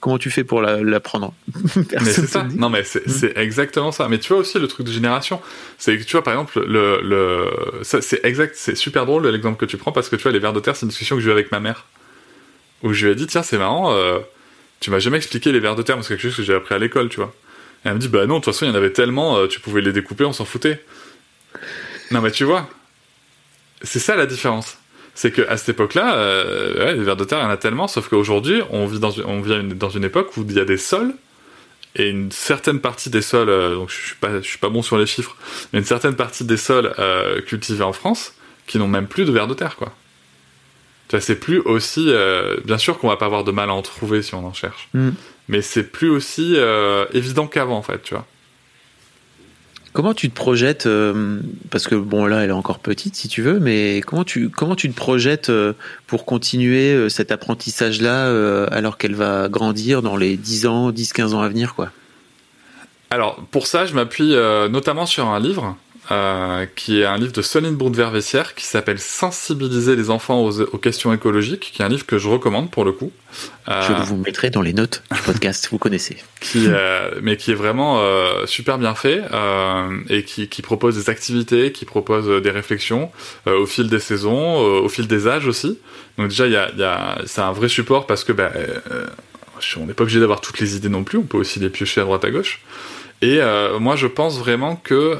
[0.00, 1.32] comment tu fais pour l'apprendre
[1.76, 2.46] Mais c'est ça.
[2.56, 3.00] Non, mais hmm.
[3.06, 4.08] c'est exactement ça.
[4.08, 5.40] Mais tu vois aussi le truc de génération,
[5.78, 7.46] c'est que tu vois par exemple le, le
[7.82, 10.52] c'est exact, c'est super drôle l'exemple que tu prends parce que tu vois les vers
[10.52, 11.86] de terre, c'est une discussion que j'ai eu avec ma mère
[12.82, 14.18] où je lui ai dit tiens c'est marrant, euh,
[14.80, 16.78] tu m'as jamais expliqué les vers de terre, c'est quelque chose que j'ai appris à
[16.78, 17.34] l'école, tu vois.
[17.84, 19.46] Et elle me dit bah non de toute façon il y en avait tellement, euh,
[19.46, 20.82] tu pouvais les découper, on s'en foutait.
[22.10, 22.68] Non mais tu vois,
[23.82, 24.79] c'est ça la différence
[25.14, 28.08] c'est qu'à cette époque-là, euh, les vers de terre, il y en a tellement, sauf
[28.08, 30.76] qu'aujourd'hui, on vit dans une, on vit dans une époque où il y a des
[30.76, 31.14] sols,
[31.96, 34.82] et une certaine partie des sols, euh, donc je suis pas, je suis pas bon
[34.82, 35.36] sur les chiffres,
[35.72, 38.34] mais une certaine partie des sols euh, cultivés en France
[38.66, 39.92] qui n'ont même plus de vers de terre, quoi.
[41.08, 42.14] Tu vois, c'est plus aussi,
[42.64, 44.88] bien sûr qu'on va pas avoir de mal à en trouver si on en cherche,
[44.94, 45.10] mm.
[45.48, 46.56] mais c'est plus aussi
[47.12, 48.26] évident qu'avant, en fait, tu vois.
[49.92, 53.42] Comment tu te projettes euh, Parce que bon, là, elle est encore petite, si tu
[53.42, 55.72] veux, mais comment tu comment tu te projettes euh,
[56.06, 61.40] pour continuer euh, cet apprentissage-là alors qu'elle va grandir dans les 10 ans, 10-15 ans
[61.40, 61.90] à venir, quoi?
[63.10, 64.36] Alors pour ça, je m'appuie
[64.70, 65.76] notamment sur un livre
[66.12, 71.12] euh, qui est un livre de Soline Brundt-Vervessière qui s'appelle Sensibiliser les enfants aux, questions
[71.12, 73.12] écologiques, qui est un livre que je recommande pour le coup.
[73.68, 76.16] Euh, je vous mettrai dans les notes du podcast, vous connaissez.
[76.40, 78.02] Qui, euh, mais qui est vraiment
[78.46, 79.22] super bien fait
[80.08, 83.12] et qui, qui, propose des activités, qui propose des réflexions
[83.46, 85.78] au fil des saisons, au fil des âges aussi.
[86.18, 88.50] Donc déjà, il y a, y a, c'est un vrai support parce que ben,
[89.76, 92.00] on n'est pas obligé d'avoir toutes les idées non plus, on peut aussi les piocher
[92.00, 92.62] à droite à gauche.
[93.22, 93.38] Et
[93.78, 95.18] moi, je pense vraiment que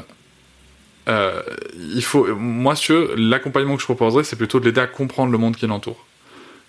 [1.07, 1.41] euh,
[1.75, 2.75] il faut, moi,
[3.17, 6.05] l'accompagnement que je proposerais, c'est plutôt de l'aider à comprendre le monde qui l'entoure.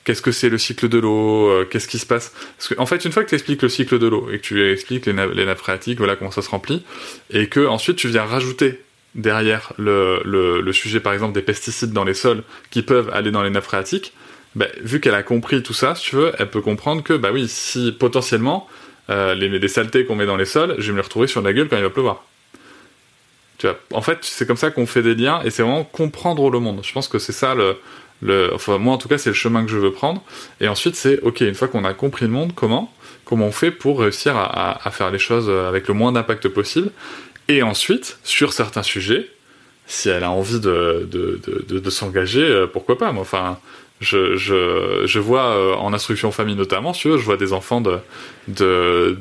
[0.04, 2.32] Qu'est-ce que c'est le cycle de l'eau euh, Qu'est-ce qui se passe?
[2.58, 4.68] Parce en fait, une fois que tu expliques le cycle de l'eau et que tu
[4.72, 6.82] expliques les, nappes phréatiques, voilà comment ça se remplit,
[7.30, 8.80] et que ensuite tu viens rajouter
[9.14, 13.50] derrière le, sujet, par exemple, des pesticides dans les sols qui peuvent aller dans les
[13.50, 14.12] nappes phréatiques,
[14.56, 17.30] bah, vu qu'elle a compris tout ça, si tu veux, elle peut comprendre que, bah
[17.32, 18.68] oui, si potentiellement
[19.08, 21.42] euh, les, les saletés qu'on met dans les sols, je vais me les retrouver sur
[21.42, 22.24] la gueule quand il va pleuvoir
[23.92, 26.80] en fait, c'est comme ça qu'on fait des liens et c'est vraiment comprendre le monde.
[26.82, 29.70] Je pense que c'est ça le, enfin moi en tout cas c'est le chemin que
[29.70, 30.22] je veux prendre.
[30.60, 32.92] Et ensuite c'est ok une fois qu'on a compris le monde, comment
[33.24, 36.90] comment on fait pour réussir à, faire les choses avec le moins d'impact possible.
[37.48, 39.28] Et ensuite sur certains sujets,
[39.86, 43.12] si elle a envie de, de, de, s'engager, euh, pourquoi pas.
[43.12, 43.58] Moi, enfin
[44.02, 47.80] je, je, je vois euh, en instruction famille notamment, tu vois, je vois des enfants
[47.80, 47.98] de,
[48.48, 49.16] de,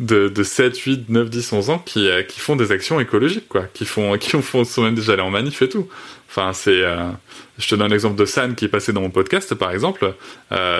[0.00, 3.48] de, de, 7, 8, 9, 10, 11 ans qui, euh, qui font des actions écologiques,
[3.48, 5.88] quoi, qui font, qui font, sont même déjà allés en manif et tout.
[6.30, 7.10] Enfin, c'est, euh,
[7.58, 10.14] je te donne l'exemple de San qui est passé dans mon podcast, par exemple.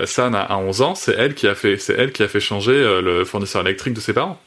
[0.04, 3.24] San a 11 ans, c'est elle qui a fait, elle qui a fait changer le
[3.24, 4.40] fournisseur électrique de ses parents.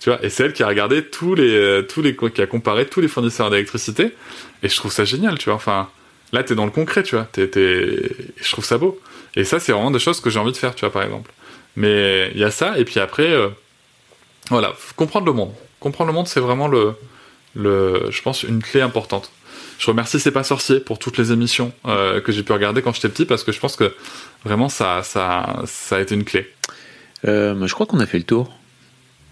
[0.00, 2.86] Tu vois, et c'est elle qui a regardé tous les, tous les, qui a comparé
[2.86, 4.14] tous les fournisseurs d'électricité.
[4.62, 5.54] Et je trouve ça génial, tu vois.
[5.54, 5.88] Enfin,
[6.32, 7.28] Là, t'es dans le concret, tu vois.
[7.36, 9.00] Je trouve ça beau.
[9.36, 11.30] Et ça, c'est vraiment des choses que j'ai envie de faire, tu vois, par exemple.
[11.76, 13.48] Mais il y a ça, et puis après, euh,
[14.50, 15.52] voilà, comprendre le monde.
[15.80, 16.94] Comprendre le monde, c'est vraiment le,
[17.54, 19.30] le, je pense, une clé importante.
[19.78, 22.94] Je remercie C'est pas sorcier pour toutes les émissions euh, que j'ai pu regarder quand
[22.94, 23.92] j'étais petit, parce que je pense que
[24.44, 26.48] vraiment, ça, ça, ça a été une clé.
[27.26, 28.52] Euh, je crois qu'on a fait le tour.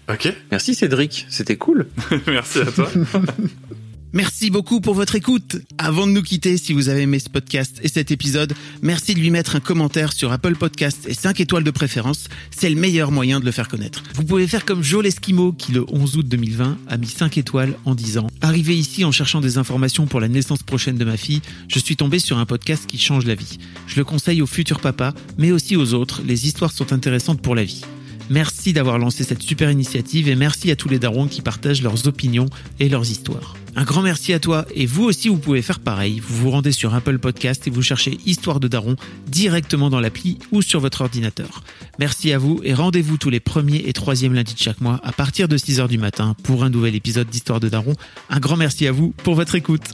[0.09, 0.33] Ok.
[0.51, 1.87] Merci Cédric, c'était cool.
[2.27, 2.89] Merci à toi.
[4.15, 5.57] Merci beaucoup pour votre écoute.
[5.79, 8.53] Avant de nous quitter, si vous avez aimé ce podcast et cet épisode,
[8.83, 12.27] merci de lui mettre un commentaire sur Apple Podcast et 5 étoiles de préférence.
[12.51, 14.03] C'est le meilleur moyen de le faire connaître.
[14.13, 17.73] Vous pouvez faire comme Joel Esquimau qui le 11 août 2020 a mis 5 étoiles
[17.85, 21.41] en disant Arrivé ici en cherchant des informations pour la naissance prochaine de ma fille,
[21.67, 23.57] je suis tombé sur un podcast qui change la vie.
[23.87, 26.21] Je le conseille aux futurs papas, mais aussi aux autres.
[26.23, 27.81] Les histoires sont intéressantes pour la vie.
[28.29, 32.07] Merci d'avoir lancé cette super initiative et merci à tous les darons qui partagent leurs
[32.07, 32.45] opinions
[32.79, 33.55] et leurs histoires.
[33.75, 36.19] Un grand merci à toi et vous aussi vous pouvez faire pareil.
[36.19, 38.95] Vous vous rendez sur Apple Podcast et vous cherchez Histoire de Daron
[39.27, 41.63] directement dans l'appli ou sur votre ordinateur.
[41.97, 45.11] Merci à vous et rendez-vous tous les premiers et troisièmes lundis de chaque mois à
[45.11, 47.95] partir de 6h du matin pour un nouvel épisode d'Histoire de Daron.
[48.29, 49.93] Un grand merci à vous pour votre écoute.